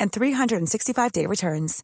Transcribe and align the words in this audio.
and 0.00 0.10
365-day 0.12 1.26
returns. 1.26 1.82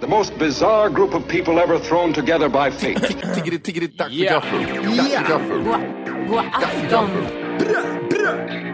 The 0.00 0.06
most 0.06 0.38
bizarre 0.38 0.88
group 0.88 1.14
of 1.14 1.28
people 1.28 1.58
ever 1.58 1.78
thrown 1.78 2.12
together 2.14 2.48
by 2.48 2.70
fate. 2.70 2.96
Tiggeri, 3.34 3.58
tiggeri, 3.58 3.86
dack 3.86 4.08
för 4.08 4.14
Ja. 4.14 4.32
gaffel. 4.32 4.64
Dack 4.96 5.10
för 5.10 5.28
gaffel. 5.28 5.62
God 6.28 6.44
afton! 6.52 7.10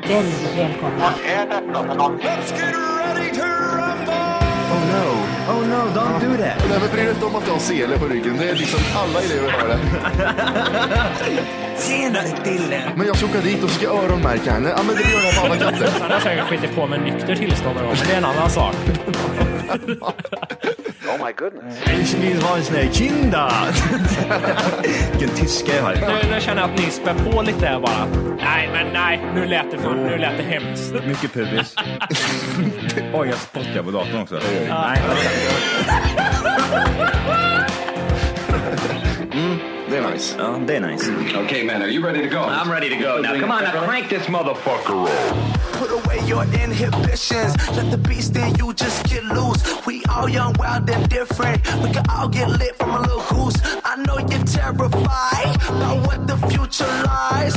Väldigt 0.09 0.57
välkomna. 0.57 1.07
Oh 1.07 1.73
no, 1.73 1.79
oh 1.79 1.97
no, 1.97 2.19
don't 5.95 6.21
do 6.21 6.37
that. 6.43 6.69
Nej, 6.69 6.79
men 6.81 6.91
bry 6.93 7.03
dig 7.03 7.11
inte 7.11 7.27
om 7.27 7.37
att 7.37 7.45
du 7.45 7.51
har 7.51 7.59
sele 7.59 7.99
på 7.99 8.05
ryggen. 8.07 8.37
Det 8.39 8.51
är 8.51 8.55
liksom 8.55 8.81
alla 8.97 9.21
elever 9.23 9.51
har 9.51 9.69
det. 9.69 9.79
Tjenare 11.79 12.29
Dille. 12.45 12.93
Men 12.97 13.07
jag 13.07 13.17
ska 13.17 13.27
åka 13.27 13.41
dit 13.41 13.65
och 13.65 13.71
ska 13.71 13.87
öronmärka 13.87 14.53
henne. 14.53 14.69
Ja, 14.77 14.83
men 14.87 14.97
det 14.97 15.03
gör 15.03 15.25
jag 15.25 15.35
på 15.35 15.47
alla 15.47 15.57
katter. 15.57 15.89
Han 16.01 16.11
har 16.11 16.21
säkert 16.21 16.45
skitit 16.49 16.75
på 16.75 16.87
med 16.87 17.01
nykter 17.01 17.37
tillstånd 17.37 17.77
men 17.77 17.97
det 18.07 18.13
är 18.13 18.19
en 18.19 18.25
annan 18.25 18.51
sak. 18.51 18.75
Ich 22.01 22.15
vill 22.15 22.43
ha 22.43 22.57
en 22.57 22.65
sån 22.65 22.77
här 22.77 22.89
kinda. 22.93 23.53
Vilken 25.11 25.37
tyska 25.37 25.77
jag 25.77 25.83
har. 25.83 25.95
Nu, 25.95 26.35
nu 26.35 26.41
känner 26.41 26.63
jag 26.63 26.71
att 26.71 26.79
ni 26.79 26.91
spär 26.91 27.15
på 27.15 27.43
lite 27.43 27.81
bara. 27.83 28.07
Nej, 28.39 28.71
men 28.73 28.93
nej, 28.93 29.21
nu 29.37 29.47
lät 29.47 29.71
det, 29.71 29.79
för, 29.79 29.95
nu 29.95 30.19
lät 30.19 30.37
det 30.37 30.43
hemskt. 30.43 30.93
Mycket 31.07 31.33
pubis. 31.33 31.75
Oj, 33.15 33.29
jag 33.29 33.39
spottar 33.39 33.83
på 33.83 33.91
datorn 33.91 34.23
också. 34.23 34.41
Nej, 34.69 35.03
Det 39.91 39.97
är 39.97 40.11
nice. 40.11 40.37
det 40.67 40.77
är 40.77 40.81
nice. 40.81 41.11
okay, 41.45 41.65
man, 41.65 41.83
are 41.83 41.89
you 41.89 42.03
ready 42.05 42.23
to 42.29 42.35
go? 42.37 42.43
I'm 42.43 42.71
ready 42.71 42.89
to 42.89 42.97
go 42.97 43.21
now. 43.23 43.41
Come 43.41 43.53
on, 43.53 43.63
now 43.63 43.85
crank 43.87 44.09
this 44.09 44.29
motherfucker 44.29 45.05
up. 45.05 45.37
Put 45.73 45.91
away 45.91 46.19
your 46.29 46.43
inhibitions. 46.45 47.55
Let 47.77 47.91
the 47.91 47.99
beast 47.99 48.37
in 48.37 48.55
you 48.59 48.73
just 48.75 49.05
get 49.09 49.25
loose. 49.25 49.63
We 49.87 50.03
all 50.11 50.29
young, 50.29 50.55
wild, 50.59 50.91
and 50.91 51.09
different. 51.09 51.61
We 51.83 51.91
can 51.93 52.05
all 52.11 52.29
get 52.29 52.49
lit 52.49 52.75
from 52.77 52.91
a 52.91 53.01
little 53.01 53.23
goose. 53.29 53.57
I 53.85 53.97
know 53.97 54.19
you're 54.19 54.45
terrified 54.45 55.57
about 55.69 56.07
what 56.07 56.27
the 56.27 56.37
future 56.49 56.91
lies, 57.05 57.55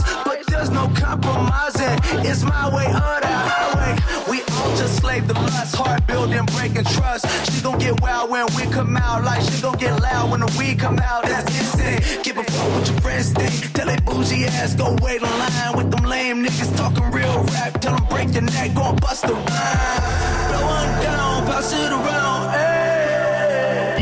there's 0.60 0.72
no 0.72 0.92
compromising. 0.94 1.96
It's 2.28 2.44
my 2.44 2.68
way 2.76 2.88
or 2.88 3.18
the 3.24 3.34
highway. 3.50 3.96
We 4.30 4.42
all 4.42 4.76
just 4.76 4.98
slave 4.98 5.26
the 5.26 5.34
lust, 5.34 5.74
heart 5.74 6.06
building, 6.06 6.46
breaking 6.58 6.84
trust. 6.84 7.26
She 7.50 7.62
gon' 7.62 7.80
get 7.80 8.02
wild 8.02 8.30
when 8.30 8.46
we 8.58 8.64
come 8.64 8.98
out, 8.98 9.24
like 9.24 9.42
she 9.42 9.62
gon' 9.62 9.78
get 9.78 10.02
loud 10.02 10.32
when 10.32 10.42
the 10.42 10.54
weed 10.60 10.78
come 10.78 11.00
out. 11.00 11.24
That's 11.24 11.48
instant. 11.58 12.26
Give 12.26 12.38
a 12.38 12.44
fuck 12.44 12.72
what 12.74 12.88
your 12.90 13.00
friends 13.00 13.32
think. 13.32 13.74
Tell 13.74 13.86
that 13.88 14.04
bougie 14.04 14.46
ass 14.48 14.76
go 14.76 14.98
wait 15.02 15.22
in 15.22 15.30
line 15.30 15.78
with 15.78 15.92
them 15.92 16.04
lame 16.04 16.44
niggas 16.44 16.76
talking 16.76 17.10
real 17.12 17.42
rap. 17.54 17.80
Tell 17.80 17.96
them 17.96 18.06
break 18.10 18.34
your 18.34 18.44
neck, 18.44 18.74
gon' 18.76 18.98
bust 18.98 19.22
the 19.22 19.34
rhyme. 19.34 20.50
Blow 20.50 20.66
one 20.76 20.92
down, 21.02 21.46
pass 21.46 21.72
it 21.72 21.92
around. 21.94 22.52
Hey, 22.52 23.96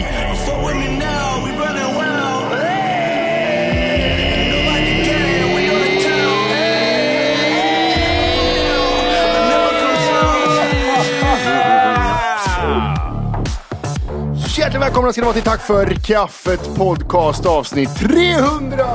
fuck 0.44 0.66
with 0.66 0.76
me 0.76 0.98
now, 0.98 1.37
Hjärtligt 14.78 14.94
välkomna 14.94 15.12
ska 15.14 15.22
ni 15.22 15.26
vara 15.26 15.34
till 15.34 15.44
Tack 15.44 15.62
för 15.62 15.86
kaffet 15.86 16.76
podcast 16.76 17.46
avsnitt 17.46 17.96
300! 17.96 18.86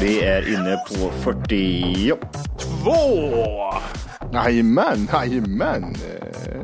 Vi 0.00 0.20
är 0.24 0.48
inne 0.48 0.76
på 0.88 1.10
42. 1.22 2.16
Jajamän, 4.32 5.08
jajamän. 5.12 5.84
Eh, 5.84 6.56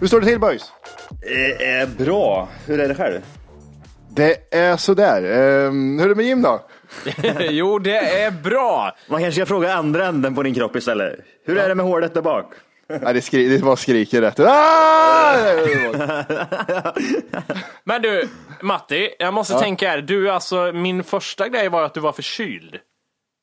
Hur 0.00 0.06
står 0.06 0.20
det 0.20 0.26
till 0.26 0.40
boys? 0.40 0.72
Det 1.20 1.64
är 1.64 1.86
bra. 1.86 2.48
Hur 2.66 2.80
är 2.80 2.88
det 2.88 2.94
själv? 2.94 3.20
Det 4.10 4.54
är 4.54 4.76
sådär. 4.76 5.22
Um, 5.66 5.98
hur 5.98 6.04
är 6.04 6.08
det 6.08 6.14
med 6.14 6.24
Jim 6.26 6.42
då? 6.42 6.60
jo, 7.50 7.78
det 7.78 8.22
är 8.22 8.30
bra. 8.30 8.96
Man 9.08 9.20
kanske 9.22 9.40
ska 9.40 9.46
fråga 9.46 9.74
andra 9.74 10.06
änden 10.06 10.34
på 10.34 10.42
din 10.42 10.54
kropp 10.54 10.76
istället. 10.76 11.14
Hur 11.46 11.58
är 11.58 11.68
det 11.68 11.74
med 11.74 11.86
hålet 11.86 12.14
där 12.14 12.22
bak? 12.22 12.46
Nej, 12.88 13.14
det, 13.14 13.20
skri- 13.20 13.48
det 13.48 13.58
bara 13.64 13.76
skriker 13.76 14.20
rätt. 14.20 14.40
Ah! 14.40 15.36
Men 17.84 18.02
du, 18.02 18.28
Matti, 18.62 19.10
jag 19.18 19.34
måste 19.34 19.58
tänka 19.58 19.88
här. 19.90 19.98
Du, 19.98 20.30
alltså, 20.30 20.72
min 20.72 21.04
första 21.04 21.48
grej 21.48 21.68
var 21.68 21.82
att 21.82 21.94
du 21.94 22.00
var 22.00 22.12
förkyld. 22.12 22.78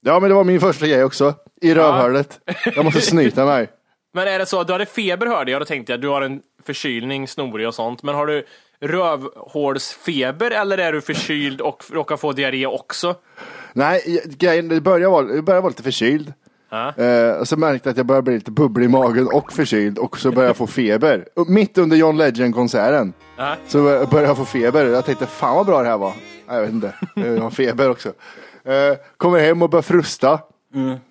Ja, 0.05 0.19
men 0.19 0.29
det 0.29 0.35
var 0.35 0.43
min 0.43 0.59
första 0.59 0.87
grej 0.87 1.03
också. 1.03 1.33
I 1.61 1.73
rövhålet. 1.73 2.39
Jag 2.75 2.85
måste 2.85 3.01
snyta 3.01 3.45
mig. 3.45 3.69
Men 4.13 4.27
är 4.27 4.39
det 4.39 4.45
så 4.45 4.59
att 4.59 4.67
du 4.67 4.73
hade 4.73 4.85
feber 4.85 5.27
hörde 5.27 5.51
jag, 5.51 5.61
då 5.61 5.65
tänkte 5.65 5.93
jag 5.93 6.01
du 6.01 6.07
har 6.07 6.21
en 6.21 6.41
förkylning, 6.65 7.27
snorig 7.27 7.67
och 7.67 7.75
sånt. 7.75 8.03
Men 8.03 8.15
har 8.15 8.27
du 8.27 8.45
rövhålsfeber 8.81 10.51
eller 10.51 10.77
är 10.77 10.93
du 10.93 11.01
förkyld 11.01 11.61
och 11.61 11.83
råkar 11.91 12.17
få 12.17 12.31
diarré 12.31 12.65
också? 12.65 13.15
Nej, 13.73 14.21
grejen, 14.25 14.67
det 14.67 14.81
började 14.81 15.11
vara, 15.11 15.35
jag 15.35 15.43
började 15.43 15.61
vara 15.61 15.69
lite 15.69 15.83
förkyld. 15.83 16.33
Eh, 16.97 17.37
och 17.39 17.47
så 17.47 17.57
märkte 17.57 17.89
jag 17.89 17.91
att 17.91 17.97
jag 17.97 18.05
började 18.05 18.23
bli 18.23 18.33
lite 18.33 18.51
bubblig 18.51 18.85
i 18.85 18.89
magen 18.89 19.27
och 19.27 19.53
förkyld 19.53 19.97
och 19.97 20.17
så 20.19 20.31
började 20.31 20.49
jag 20.49 20.57
få 20.57 20.67
feber. 20.67 21.25
Och 21.35 21.49
mitt 21.49 21.77
under 21.77 21.97
John 21.97 22.17
Legend-konserten 22.17 23.13
Ja. 23.37 23.55
så 23.67 23.81
började 23.83 24.21
jag 24.27 24.37
få 24.37 24.45
feber. 24.45 24.85
Jag 24.85 25.05
tänkte, 25.05 25.25
fan 25.25 25.55
vad 25.55 25.65
bra 25.65 25.83
det 25.83 25.89
här 25.89 25.97
var. 25.97 26.13
Nej, 26.47 26.55
Jag 26.55 26.61
vet 26.61 26.71
inte, 26.71 26.93
jag 27.15 27.41
har 27.41 27.49
feber 27.49 27.89
också. 27.89 28.09
Eh, 28.65 28.97
kommer 29.17 29.39
hem 29.39 29.61
och 29.61 29.69
börjar 29.69 29.81
frusta. 29.83 30.39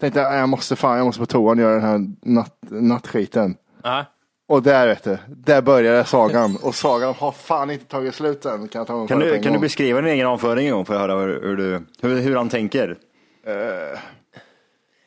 Tänkte, 0.00 0.22
"Nej, 0.22 0.38
jag 0.38 0.48
måste 0.48 0.76
fan, 0.76 0.96
jag 0.96 1.06
måste 1.06 1.20
på 1.20 1.26
toan 1.26 1.58
göra 1.58 1.72
den 1.74 1.82
här 1.82 2.06
natt, 2.22 2.56
nattskiten. 2.68 3.54
Ja. 3.82 4.04
Och 4.48 4.62
där 4.62 4.86
vet 4.86 5.04
du, 5.04 5.18
där 5.28 5.62
började 5.62 6.04
sagan. 6.04 6.56
Och 6.62 6.74
sagan 6.74 7.14
har 7.18 7.32
fan 7.32 7.70
inte 7.70 7.84
tagit 7.84 8.14
slut 8.14 8.44
än. 8.44 8.68
Kan, 8.68 8.78
jag 8.80 8.86
ta 8.86 9.06
Kan 9.06 9.18
du, 9.18 9.38
kan 9.42 9.52
du 9.52 9.58
beskriva 9.58 10.00
din 10.00 10.10
egen 10.10 10.26
avföring 10.26 10.66
en 10.66 10.72
gång 10.72 10.84
för 10.84 10.94
att 10.94 11.00
höra 11.00 11.14
hur, 11.20 11.40
hur, 11.42 11.56
du, 11.56 11.80
hur, 12.02 12.20
hur 12.20 12.36
han 12.36 12.48
tänker? 12.48 12.96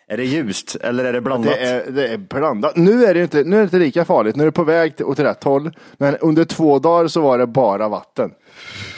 Är 0.07 0.17
det 0.17 0.23
ljust 0.23 0.75
eller 0.75 1.05
är 1.05 1.13
det 1.13 1.21
blandat? 1.21 1.53
Det 1.53 1.65
är, 1.65 1.91
det 1.91 2.07
är 2.07 2.17
blandat. 2.17 2.75
Nu 2.75 3.05
är 3.05 3.13
det 3.13 3.21
inte, 3.21 3.43
nu 3.43 3.55
är 3.55 3.59
det 3.59 3.63
inte 3.63 3.79
lika 3.79 4.05
farligt. 4.05 4.35
Nu 4.35 4.43
är 4.43 4.45
det 4.45 4.51
på 4.51 4.63
väg 4.63 4.95
till, 4.95 5.05
åt 5.05 5.19
rätt 5.19 5.43
håll. 5.43 5.71
Men 5.97 6.17
under 6.17 6.45
två 6.45 6.79
dagar 6.79 7.07
så 7.07 7.21
var 7.21 7.37
det 7.37 7.47
bara 7.47 7.89
vatten. 7.89 8.31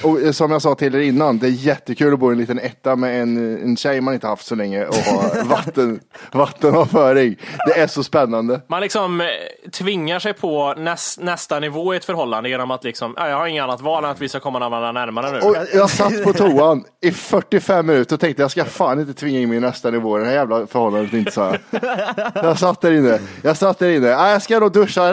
Och 0.04 0.22
eh, 0.22 0.32
som 0.32 0.52
jag 0.52 0.62
sa 0.62 0.76
till 0.76 0.96
er 0.96 1.00
innan, 1.00 1.40
det 1.40 1.48
är 1.48 1.52
jättekul 1.52 2.14
att 2.14 2.20
bo 2.20 2.32
i 2.32 2.34
en 2.34 2.38
liten 2.38 2.60
etta 2.60 2.96
med 2.96 3.22
en, 3.22 3.62
en 3.64 3.78
tjej 3.78 4.02
man 4.02 4.14
inte 4.14 4.28
haft 4.28 4.46
så 4.46 4.56
länge 4.56 4.86
och 4.86 4.96
ha 4.96 5.44
vatten, 5.46 6.00
vattenavföring. 6.32 7.36
Det 7.68 7.80
är 7.80 7.88
så 7.88 8.04
spännande. 8.04 8.62
Man 8.68 8.82
liksom 8.82 9.22
eh, 9.22 9.28
tvingar 9.72 10.20
sig 10.20 10.34
på 10.34 10.74
näs, 10.78 11.20
nästa 11.22 11.60
nivå 11.60 11.94
i 11.94 11.98
ett 11.98 12.06
förhållande 12.06 12.50
genom 12.50 12.72
att 12.72 12.84
liksom, 12.84 13.14
ja, 13.18 13.30
jag 13.30 13.38
har 13.38 13.48
inget 13.48 13.64
annat 13.64 13.82
val 13.82 14.04
än 14.04 14.10
att 14.10 14.22
vi 14.22 14.30
ska 14.30 14.40
komma 14.40 14.70
varandra 14.70 14.92
närmare 14.92 15.32
nu. 15.32 15.40
Och 15.40 15.56
jag 15.74 15.90
satt 15.90 16.24
på 16.24 16.34
toan 16.34 16.84
i 17.02 17.12
45 17.12 17.86
minuter 17.88 18.16
och 18.16 18.20
tänkte 18.20 18.44
jag 18.44 18.52
ska 18.52 18.66
fan 18.66 19.00
inte 19.00 19.14
tvinga 19.14 19.40
in 19.40 19.50
mig 19.50 19.58
i 19.58 19.62
nästa 19.62 19.92
nivå. 19.92 20.18
Det 20.18 20.26
här 20.26 20.34
jävla 20.34 20.68
förhållandet 20.68 20.97
inte 21.14 21.32
så 21.32 21.44
här. 21.44 21.62
Jag 22.36 22.60
satt 22.60 22.82
där 22.82 22.92
inne. 22.92 23.20
Jag 23.42 23.58
satt 23.58 23.80
där 23.80 23.90
inne. 23.90 24.16
Ah, 24.16 24.32
jag 24.32 24.42
ska 24.42 24.60
nog 24.60 24.72
duscha. 24.72 25.12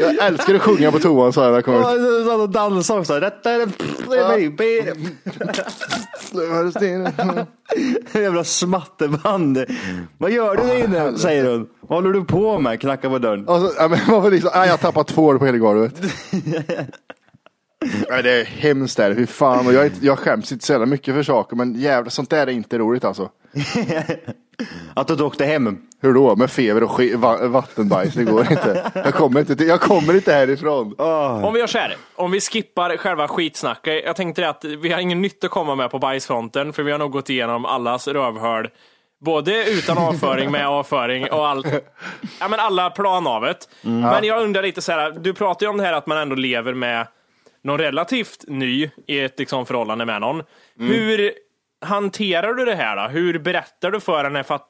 Jag 0.00 0.26
älskar 0.26 0.54
att 0.54 0.62
sjunga 0.62 0.92
på 0.92 0.98
toan 0.98 1.32
sa 1.32 1.42
jag 1.42 1.50
när 1.50 1.56
jag 1.56 1.64
kom 1.64 1.74
Ja, 1.74 1.94
ut. 1.94 2.00
så 2.00 2.30
satt 2.30 2.40
och 2.40 2.50
också. 2.98 3.20
Jävla 8.12 8.44
smatterband. 8.44 9.64
Vad 10.18 10.30
gör 10.30 10.56
du 10.56 10.62
där 10.62 10.84
inne? 10.84 11.18
Säger 11.18 11.44
hon. 11.50 11.68
Vad 11.80 12.02
håller 12.02 12.12
du 12.12 12.24
på 12.24 12.58
med? 12.58 12.80
Knackar 12.80 13.08
på 13.08 13.18
dörren. 13.18 13.48
Och 13.48 13.60
så, 13.60 13.70
ja, 13.78 13.88
men 13.88 14.30
liksom, 14.30 14.50
ja, 14.54 14.64
jag 14.64 14.72
har 14.72 14.78
tappat 14.78 15.08
två 15.08 15.24
år 15.24 15.38
på 15.38 15.46
hela 15.46 15.58
golvet. 15.58 15.94
Nej, 18.10 18.22
det 18.22 18.30
är 18.40 18.44
hemskt 18.44 18.96
där, 18.96 19.14
hur 19.14 19.26
fan. 19.26 19.66
Och 19.66 19.72
jag, 19.72 19.82
är 19.82 19.86
inte- 19.86 20.06
jag 20.06 20.18
skäms 20.18 20.52
inte 20.52 20.66
så 20.66 20.72
jävla 20.72 20.86
mycket 20.86 21.14
för 21.14 21.22
saker, 21.22 21.56
men 21.56 21.74
jävlar, 21.74 22.10
sånt 22.10 22.30
där 22.30 22.46
är 22.46 22.50
inte 22.50 22.78
roligt 22.78 23.04
alltså. 23.04 23.30
Att 24.94 25.08
du 25.18 25.24
åkte 25.24 25.44
hem. 25.44 25.78
Hur 26.02 26.14
då? 26.14 26.36
Med 26.36 26.50
feber 26.50 26.82
och 26.82 27.00
va- 27.14 27.46
vattenbajs, 27.48 28.14
det 28.14 28.24
går 28.24 28.40
inte. 28.52 28.90
Jag 28.94 29.14
kommer 29.14 29.40
inte, 29.40 29.56
till, 29.56 29.68
jag 29.68 29.80
kommer 29.80 30.14
inte 30.14 30.32
härifrån. 30.32 30.94
Om 31.44 31.54
vi 31.54 31.60
gör 31.60 31.66
så 31.66 31.78
här, 31.78 31.96
om 32.16 32.30
vi 32.30 32.40
skippar 32.40 32.96
själva 32.96 33.28
skitsnacket. 33.28 34.02
Jag 34.04 34.16
tänkte 34.16 34.42
det 34.42 34.48
att 34.48 34.64
vi 34.64 34.92
har 34.92 35.00
ingen 35.00 35.22
nytta 35.22 35.46
att 35.46 35.50
komma 35.50 35.74
med 35.74 35.90
på 35.90 35.98
bajsfronten, 35.98 36.72
för 36.72 36.82
vi 36.82 36.92
har 36.92 36.98
nog 36.98 37.10
gått 37.12 37.30
igenom 37.30 37.64
allas 37.64 38.08
rövhål. 38.08 38.68
Både 39.24 39.70
utan 39.70 39.98
avföring, 39.98 40.50
med 40.50 40.68
avföring 40.68 41.30
och 41.30 41.48
allt. 41.48 41.66
Ja, 42.40 42.48
men 42.48 42.60
alla 42.60 42.90
planavet. 42.90 43.68
Men 43.82 44.24
jag 44.24 44.42
undrar 44.42 44.62
lite 44.62 44.82
så 44.82 44.92
här, 44.92 45.10
du 45.20 45.34
pratar 45.34 45.66
ju 45.66 45.70
om 45.70 45.76
det 45.76 45.82
här 45.84 45.92
att 45.92 46.06
man 46.06 46.18
ändå 46.18 46.34
lever 46.34 46.74
med 46.74 47.06
någon 47.68 47.78
relativt 47.78 48.44
ny 48.48 48.90
i 49.06 49.20
ett 49.20 49.38
liksom, 49.38 49.66
förhållande 49.66 50.04
med 50.04 50.20
någon. 50.20 50.42
Hur 50.78 51.32
hanterar 51.80 52.54
du 52.54 52.64
det 52.64 52.74
här 52.74 52.96
då? 52.96 53.08
Hur 53.08 53.38
berättar 53.38 53.90
du 53.90 54.00
för 54.00 54.24
henne? 54.24 54.44
För 54.44 54.54
att, 54.54 54.68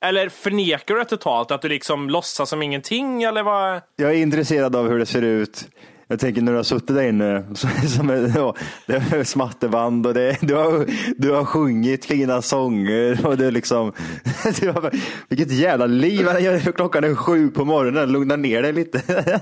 eller 0.00 0.28
förnekar 0.28 0.94
du 0.94 1.00
det 1.00 1.08
totalt? 1.08 1.50
Att 1.50 1.62
du 1.62 1.68
liksom 1.68 2.10
låtsas 2.10 2.50
som 2.50 2.62
ingenting? 2.62 3.22
Eller 3.22 3.42
vad? 3.42 3.80
Jag 3.96 4.10
är 4.10 4.16
intresserad 4.16 4.76
av 4.76 4.88
hur 4.88 4.98
det 4.98 5.06
ser 5.06 5.22
ut. 5.22 5.68
Jag 6.08 6.20
tänker 6.20 6.42
när 6.42 6.52
du 6.52 6.58
har 6.58 6.62
suttit 6.62 6.96
där 6.96 7.08
inne, 7.08 7.44
så, 7.54 7.68
som 7.88 8.32
ja, 8.36 8.54
det 8.86 8.94
är 8.94 9.24
smatterband 9.24 10.06
och 10.06 10.14
det, 10.14 10.36
du, 10.40 10.54
har, 10.54 10.86
du 11.16 11.30
har 11.30 11.44
sjungit 11.44 12.04
fina 12.04 12.42
sånger 12.42 13.26
och 13.26 13.36
det 13.36 13.46
är 13.46 13.50
liksom, 13.50 13.92
du 14.60 14.70
har, 14.70 14.90
vilket 15.28 15.52
jävla 15.52 15.86
liv. 15.86 16.28
Klockan 16.74 17.04
är 17.04 17.14
sju 17.14 17.48
på 17.48 17.64
morgonen, 17.64 18.12
lugna 18.12 18.36
ner 18.36 18.62
dig 18.62 18.72
lite. 18.72 19.02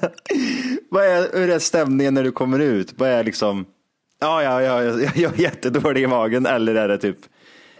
Vad 0.90 1.04
är, 1.04 1.38
hur 1.38 1.50
är 1.50 1.58
stämningen 1.58 2.14
när 2.14 2.22
du 2.24 2.32
kommer 2.32 2.58
ut? 2.58 2.94
Vad 2.96 3.08
är 3.08 3.24
liksom, 3.24 3.64
ja, 4.20 4.42
ja, 4.42 4.62
ja, 4.62 4.82
jag, 4.82 5.00
jag 5.16 5.38
är 5.38 5.42
jättedålig 5.42 6.02
i 6.02 6.06
magen 6.06 6.46
eller 6.46 6.74
är 6.74 6.88
det 6.88 6.98
typ, 6.98 7.18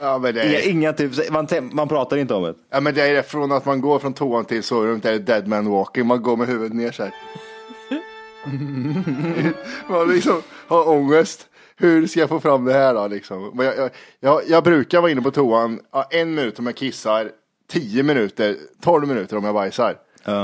Ja, 0.00 0.18
men 0.18 0.34
det 0.34 0.42
är, 0.42 0.70
inga 0.70 0.92
typ, 0.92 1.30
man, 1.30 1.48
man 1.72 1.88
pratar 1.88 2.16
inte 2.16 2.34
om 2.34 2.42
det. 2.42 2.54
ja, 2.70 2.80
men 2.80 2.94
det 2.94 3.02
är 3.02 3.14
det 3.14 3.22
från 3.22 3.52
att 3.52 3.64
man 3.64 3.80
går 3.80 3.98
från 3.98 4.12
toan 4.14 4.44
till 4.44 4.62
sovrummet, 4.62 5.02
det 5.02 5.10
är 5.10 5.18
dead 5.18 5.48
man 5.48 5.70
walking, 5.70 6.06
man 6.06 6.22
går 6.22 6.36
med 6.36 6.48
huvudet 6.48 6.76
ner 6.76 6.92
så 6.92 7.02
här. 7.02 7.12
man 9.88 10.08
liksom 10.08 10.42
har 10.68 10.88
ångest. 10.88 11.46
Hur 11.76 12.06
ska 12.06 12.20
jag 12.20 12.28
få 12.28 12.40
fram 12.40 12.64
det 12.64 12.72
här 12.72 12.94
då 12.94 13.06
liksom? 13.06 13.50
Men 13.54 13.66
jag, 13.66 13.76
jag, 13.76 13.90
jag, 14.20 14.42
jag 14.48 14.64
brukar 14.64 15.00
vara 15.00 15.10
inne 15.10 15.22
på 15.22 15.30
toan 15.30 15.80
ja, 15.92 16.08
en 16.10 16.34
minut 16.34 16.58
om 16.58 16.66
jag 16.66 16.76
kissar, 16.76 17.30
tio 17.70 18.02
minuter, 18.02 18.56
tolv 18.82 19.08
minuter 19.08 19.36
om 19.36 19.44
jag 19.44 19.54
bajsar. 19.54 19.96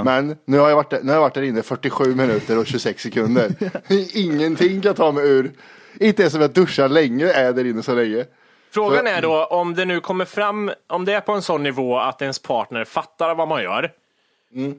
Men 0.05 0.37
nu 0.45 0.59
har, 0.59 0.69
jag 0.69 0.77
varit, 0.77 0.91
där- 0.91 1.01
nu 1.03 1.09
har 1.09 1.15
jag 1.15 1.21
varit 1.21 1.35
där 1.35 1.43
inne 1.43 1.63
47 1.63 2.15
minuter 2.15 2.59
och 2.59 2.67
26 2.67 3.03
sekunder. 3.03 3.51
Ingenting 4.17 4.81
kan 4.81 4.95
ta 4.95 5.13
mig 5.13 5.29
ur. 5.31 5.53
Inte 6.01 6.23
ens 6.23 6.35
om 6.35 6.41
jag 6.41 6.51
duschar 6.51 6.89
länge 6.89 7.33
är 7.33 7.45
jag 7.45 7.57
där 7.57 7.67
inne 7.67 7.83
så 7.83 7.95
länge. 7.95 8.25
Frågan 8.73 9.07
är 9.07 9.23
då 9.23 9.45
om 9.45 9.75
det 9.75 9.85
nu 9.85 10.01
kommer 10.01 10.25
fram, 10.25 10.71
om 10.89 11.05
det 11.05 11.13
är 11.13 11.21
på 11.21 11.33
en 11.33 11.43
sån 11.43 11.63
nivå 11.63 11.99
att 11.99 12.23
ens 12.23 12.39
partner 12.43 12.85
fattar 12.85 13.35
vad 13.35 13.49
man 13.49 13.63
gör. 13.63 13.93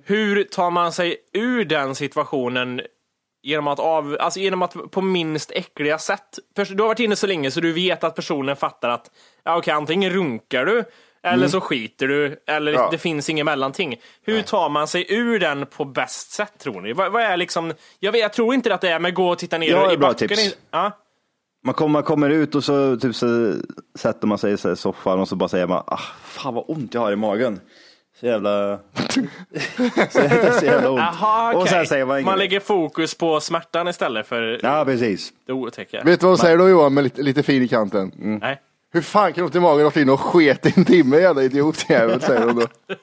Hur 0.06 0.44
tar 0.44 0.72
man 0.72 0.92
sig 0.94 1.16
ur 1.34 1.66
den 1.66 1.96
situationen 1.96 2.82
genom 3.44 3.68
att, 3.68 3.80
av, 3.80 4.18
alltså 4.20 4.40
genom 4.40 4.62
att 4.62 4.92
på 4.92 5.02
minst 5.02 5.52
äckliga 5.52 5.98
sätt? 5.98 6.40
Först, 6.56 6.78
du 6.78 6.84
har 6.84 6.88
varit 6.88 7.00
inne 7.00 7.16
så 7.16 7.28
länge 7.28 7.52
så 7.52 7.60
du 7.60 7.74
vet 7.74 8.04
att 8.04 8.16
personen 8.16 8.56
fattar 8.56 8.90
att 8.90 9.12
ja, 9.44 9.58
okej, 9.58 9.74
antingen 9.74 10.10
runkar 10.10 10.66
du 10.66 10.84
eller 11.24 11.48
så 11.48 11.62
skiter 11.62 12.08
du 12.08 12.44
eller 12.48 12.74
Ja. 12.74 12.88
det 12.92 12.98
finns 12.98 13.30
inget 13.30 13.46
mellanting. 13.46 14.00
Hur 14.26 14.42
tar 14.42 14.70
man 14.70 14.88
sig 14.88 15.06
ur 15.14 15.40
den 15.40 15.66
på 15.66 15.86
bäst 15.86 16.32
sätt 16.32 16.54
tror 16.60 16.82
ni? 16.82 16.94
Vad, 16.94 17.12
vad 17.12 17.22
är 17.24 17.38
liksom, 17.38 17.74
jag, 18.00 18.12
vet, 18.12 18.22
jag 18.22 18.34
tror 18.34 18.54
inte 18.54 18.74
att 18.74 18.82
det 18.82 18.90
är 18.90 19.00
med 19.00 19.14
gå 19.14 19.30
och 19.30 19.38
titta 19.38 19.58
ner 19.58 19.70
Jag 19.70 19.94
i 19.94 19.98
backen. 19.98 20.28
tips. 20.28 20.56
Ja. 20.72 20.92
Man 21.66 21.74
kommer, 21.74 21.90
man 21.94 22.04
kommer 22.04 22.30
ut 22.30 22.56
och 22.56 22.64
så, 22.64 22.98
typ, 22.98 23.16
så 23.16 23.54
sätter 24.00 24.28
man 24.28 24.38
sig 24.38 24.54
i 24.54 24.76
soffan 24.76 25.20
och 25.20 25.28
så 25.28 25.36
bara 25.36 25.50
säger 25.50 25.68
man, 25.68 25.84
ah, 25.88 26.00
fan 26.24 26.54
vad 26.54 26.64
ont 26.68 26.94
jag 26.94 27.02
har 27.02 27.12
i 27.12 27.16
magen. 27.16 27.60
Så 28.22 28.28
jävla... 28.28 28.80
så, 30.12 30.20
jävla- 30.20 30.52
så 30.60 30.66
jävla 30.66 30.90
ont. 30.90 31.00
Aha, 31.02 31.54
Och 31.54 31.68
sen 31.70 31.86
säger 31.88 32.06
man 32.06 32.18
inget. 32.18 32.26
man 32.26 32.38
lägger 32.38 32.60
fokus 32.60 33.16
på 33.16 33.40
smärtan 33.40 33.88
istället 33.88 34.28
för 34.28 34.60
Ja, 34.64 34.86
precis. 34.86 35.34
det 35.46 35.54
otäcka. 35.54 36.02
Vet 36.06 36.20
du 36.20 36.24
vad 36.26 36.32
hon 36.32 36.38
säger 36.38 36.58
då 36.58 36.70
Johan 36.70 36.94
med 36.94 37.04
lite, 37.04 37.22
lite 37.22 37.44
fin 37.44 37.64
i 37.64 37.68
kanten? 37.68 38.12
Nej. 38.42 38.62
Hur 38.94 39.02
fan 39.02 39.34
kan 39.34 39.42
du 39.42 39.46
ont 39.46 39.56
i 39.56 39.60
magen 39.60 39.86
åkt 39.86 39.98
in 39.98 40.10
och 40.10 40.20
sket 40.20 40.66
i 40.66 40.74
en 40.76 40.86
timme 40.86 41.18
jävla 41.18 41.44
idiotjävel 41.44 42.22
säger 42.22 42.42
hon 42.46 42.56
då. 42.56 42.68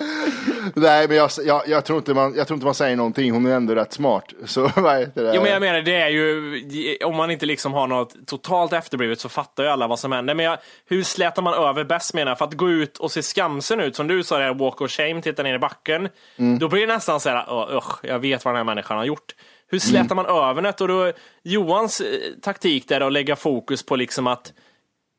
Nej 0.74 1.08
men 1.08 1.16
jag, 1.16 1.30
jag, 1.44 1.68
jag, 1.68 1.84
tror 1.84 1.98
inte 1.98 2.14
man, 2.14 2.34
jag 2.36 2.46
tror 2.46 2.56
inte 2.56 2.64
man 2.64 2.74
säger 2.74 2.96
någonting, 2.96 3.32
hon 3.32 3.46
är 3.46 3.50
ändå 3.56 3.74
rätt 3.74 3.92
smart. 3.92 4.24
Så 4.44 4.70
vad 4.76 4.98
heter 4.98 5.24
det? 5.24 5.32
Jo 5.34 5.42
men 5.42 5.50
jag 5.52 5.60
menar 5.60 5.80
det 5.80 5.94
är 5.94 6.08
ju, 6.08 6.96
om 7.04 7.16
man 7.16 7.30
inte 7.30 7.46
liksom 7.46 7.72
har 7.72 7.86
något 7.86 8.26
totalt 8.26 8.72
efterblivet 8.72 9.20
så 9.20 9.28
fattar 9.28 9.64
ju 9.64 9.68
alla 9.70 9.86
vad 9.86 9.98
som 9.98 10.12
händer. 10.12 10.34
Men 10.34 10.44
jag, 10.44 10.58
hur 10.86 11.02
slätar 11.02 11.42
man 11.42 11.54
över 11.54 11.84
bäst 11.84 12.14
menar 12.14 12.30
jag? 12.30 12.38
För 12.38 12.44
att 12.44 12.54
gå 12.54 12.70
ut 12.70 12.98
och 12.98 13.12
se 13.12 13.22
skamsen 13.22 13.80
ut, 13.80 13.96
som 13.96 14.06
du 14.06 14.22
sa, 14.22 14.38
det 14.38 14.44
här 14.44 14.54
walk 14.54 14.80
of 14.80 14.90
shame, 14.90 15.22
titta 15.22 15.42
ner 15.42 15.54
i 15.54 15.58
backen. 15.58 16.08
Då 16.60 16.68
blir 16.68 16.86
det 16.86 16.94
nästan 16.94 17.20
så 17.20 17.28
här, 17.28 17.44
"Åh, 17.48 17.76
usch, 17.76 18.04
jag 18.04 18.18
vet 18.18 18.44
vad 18.44 18.54
den 18.54 18.56
här 18.56 18.74
människan 18.74 18.96
har 18.96 19.04
gjort. 19.04 19.34
Hur 19.70 19.78
slätar 19.78 20.14
man 20.14 20.26
över 20.26 20.62
det? 20.62 20.80
Och 20.80 20.88
då, 20.88 21.12
Johans 21.42 22.00
eh, 22.00 22.06
taktik 22.42 22.88
där 22.88 23.00
är 23.00 23.06
att 23.06 23.12
lägga 23.12 23.36
fokus 23.36 23.82
på 23.82 23.96
liksom 23.96 24.26
att 24.26 24.52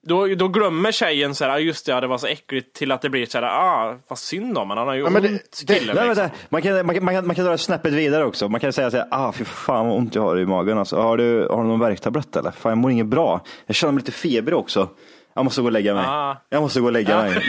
då, 0.03 0.27
då 0.27 0.47
glömmer 0.47 0.91
tjejen 0.91 1.35
så 1.35 1.43
här, 1.45 1.51
"Ah, 1.51 1.59
just 1.59 1.85
det, 1.85 1.91
ja, 1.91 2.01
det 2.01 2.07
var 2.07 2.17
så 2.17 2.27
äckligt, 2.27 2.73
till 2.75 2.91
att 2.91 3.01
det 3.01 3.09
blir 3.09 3.25
så 3.25 3.37
här, 3.39 3.45
ah, 3.47 3.97
vad 4.07 4.19
synd 4.19 4.57
om 4.57 4.69
honom, 4.69 4.77
han 4.77 4.87
har 4.87 4.95
ju 4.95 5.01
Ja, 5.03 5.09
men 5.09 5.21
det- 5.23 5.29
ont, 5.29 5.63
det- 5.67 5.79
killen. 5.79 5.95
Nej, 5.95 6.07
liksom. 6.07 6.29
Man, 6.49 6.61
kan, 6.61 6.85
man, 6.85 6.95
kan, 6.95 7.05
man, 7.05 7.13
kan, 7.15 7.27
man 7.27 7.35
kan 7.35 7.45
dra 7.45 7.57
snäppet 7.57 7.93
vidare 7.93 8.25
också. 8.25 8.49
Man 8.49 8.59
kan 8.61 8.73
säga 8.73 8.91
så 8.91 8.97
här, 8.97 9.07
ah 9.11 9.31
fy 9.31 9.43
fan 9.45 9.87
vad 9.87 9.97
ont 9.97 10.15
jag 10.15 10.21
har 10.21 10.39
i 10.39 10.45
magen. 10.45 10.77
Alltså, 10.77 10.95
har, 11.01 11.17
du, 11.17 11.47
har 11.49 11.57
du 11.63 11.67
någon 11.69 11.79
värktablett 11.79 12.35
eller? 12.35 12.51
Fan 12.51 12.69
jag 12.69 12.77
mår 12.77 12.91
inget 12.91 13.05
bra. 13.05 13.41
Jag 13.65 13.75
känner 13.75 13.91
mig 13.93 13.99
lite 13.99 14.11
febrig 14.11 14.57
också. 14.57 14.89
Jag 15.33 15.45
måste 15.45 15.61
gå 15.61 15.65
och 15.67 15.71
lägga 15.71 15.93
mig. 15.93 16.05
Ah. 16.07 16.37
Jag 16.49 16.61
måste 16.61 16.79
gå 16.79 16.85
och 16.85 16.91
lägga 16.91 17.17
mig. 17.21 17.41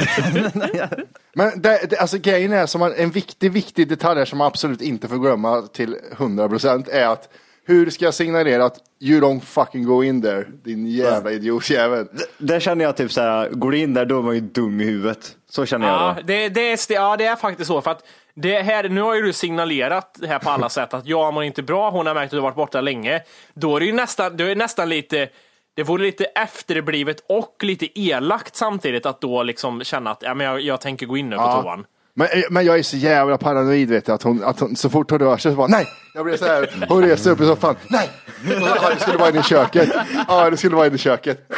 Men 1.34 1.60
det, 1.62 1.90
det, 1.90 1.96
alltså 1.98 2.18
grejen 2.18 2.52
är 2.52 2.66
som 2.66 2.82
en 2.82 3.10
viktig, 3.10 3.52
viktig 3.52 3.88
detalj 3.88 4.18
här 4.18 4.24
som 4.26 4.38
man 4.38 4.46
absolut 4.46 4.80
inte 4.82 5.08
får 5.08 5.16
glömma 5.16 5.62
till 5.62 5.96
100% 6.16 6.90
är 6.90 7.06
att 7.08 7.28
hur 7.64 7.90
ska 7.90 8.04
jag 8.04 8.14
signalera 8.14 8.64
att 8.64 8.78
you 9.00 9.20
don't 9.20 9.40
fucking 9.40 9.84
go 9.84 10.04
in 10.04 10.22
there, 10.22 10.44
din 10.64 10.86
jävla 10.86 11.30
idiotjävel. 11.30 12.08
Där 12.38 12.60
känner 12.60 12.84
jag 12.84 12.96
typ 12.96 13.12
så 13.12 13.20
här, 13.20 13.48
går 13.50 13.70
du 13.70 13.78
in 13.78 13.94
där 13.94 14.04
då 14.04 14.18
är 14.18 14.22
man 14.22 14.34
ju 14.34 14.40
dum 14.40 14.80
i 14.80 14.84
huvudet. 14.84 15.36
Så 15.50 15.66
känner 15.66 15.86
jag 15.86 15.96
Ja 15.96 16.14
då. 16.16 16.22
det, 16.26 16.48
det, 16.48 16.60
är, 16.72 16.92
ja, 16.94 17.16
det 17.16 17.24
är 17.26 17.36
faktiskt 17.36 17.68
så. 17.68 17.80
För 17.80 17.90
att 17.90 18.04
det 18.34 18.62
här, 18.62 18.88
nu 18.88 19.00
har 19.00 19.14
ju 19.14 19.22
du 19.22 19.32
signalerat 19.32 20.18
här 20.28 20.38
på 20.38 20.50
alla 20.50 20.68
sätt 20.78 20.94
att 20.94 21.06
jag 21.06 21.34
mår 21.34 21.44
inte 21.44 21.62
bra, 21.62 21.90
hon 21.90 22.06
har 22.06 22.14
märkt 22.14 22.24
att 22.24 22.30
du 22.30 22.36
har 22.36 22.42
varit 22.42 22.56
borta 22.56 22.80
länge. 22.80 23.20
Då 23.54 23.76
är 23.76 23.80
det 23.80 23.86
ju 23.86 23.92
nästan, 23.92 24.36
det 24.36 24.44
är 24.50 24.56
nästan 24.56 24.88
lite, 24.88 25.28
det 25.74 25.82
vore 25.82 26.02
lite 26.02 26.24
efterblivet 26.24 27.24
och 27.28 27.56
lite 27.62 28.00
elakt 28.00 28.56
samtidigt 28.56 29.06
att 29.06 29.20
då 29.20 29.42
liksom 29.42 29.84
känna 29.84 30.10
att 30.10 30.22
ja, 30.22 30.34
men 30.34 30.46
jag, 30.46 30.60
jag 30.60 30.80
tänker 30.80 31.06
gå 31.06 31.16
in 31.16 31.30
nu 31.30 31.36
på 31.36 31.42
Ja. 31.42 31.62
toan. 31.62 31.84
Men, 32.14 32.28
men 32.50 32.64
jag 32.64 32.78
är 32.78 32.82
så 32.82 32.96
jävla 32.96 33.38
paranoid 33.38 33.88
vet 33.90 34.06
du, 34.06 34.12
att 34.12 34.22
hon, 34.22 34.44
att 34.44 34.60
hon 34.60 34.76
så 34.76 34.90
fort 34.90 35.10
hon 35.10 35.18
rör 35.18 35.36
sig 35.36 35.52
så 35.52 35.56
bara 35.56 35.66
nej. 35.66 35.86
Jag 36.14 36.24
blir 36.24 36.36
så 36.36 36.44
här, 36.44 36.86
hon 36.88 37.02
reser 37.02 37.30
upp 37.30 37.40
i 37.40 37.44
soffan, 37.46 37.74
nej. 37.88 38.10
Ja, 38.60 38.90
det 38.94 39.00
skulle 39.00 39.18
vara 39.18 39.28
inne 39.28 39.40
i 39.40 39.42
köket. 39.42 39.88
Ja, 40.28 40.50
det 40.50 40.56
skulle 40.56 40.76
vara 40.76 40.86
inne 40.86 40.94
i 40.94 40.98
köket. 40.98 41.48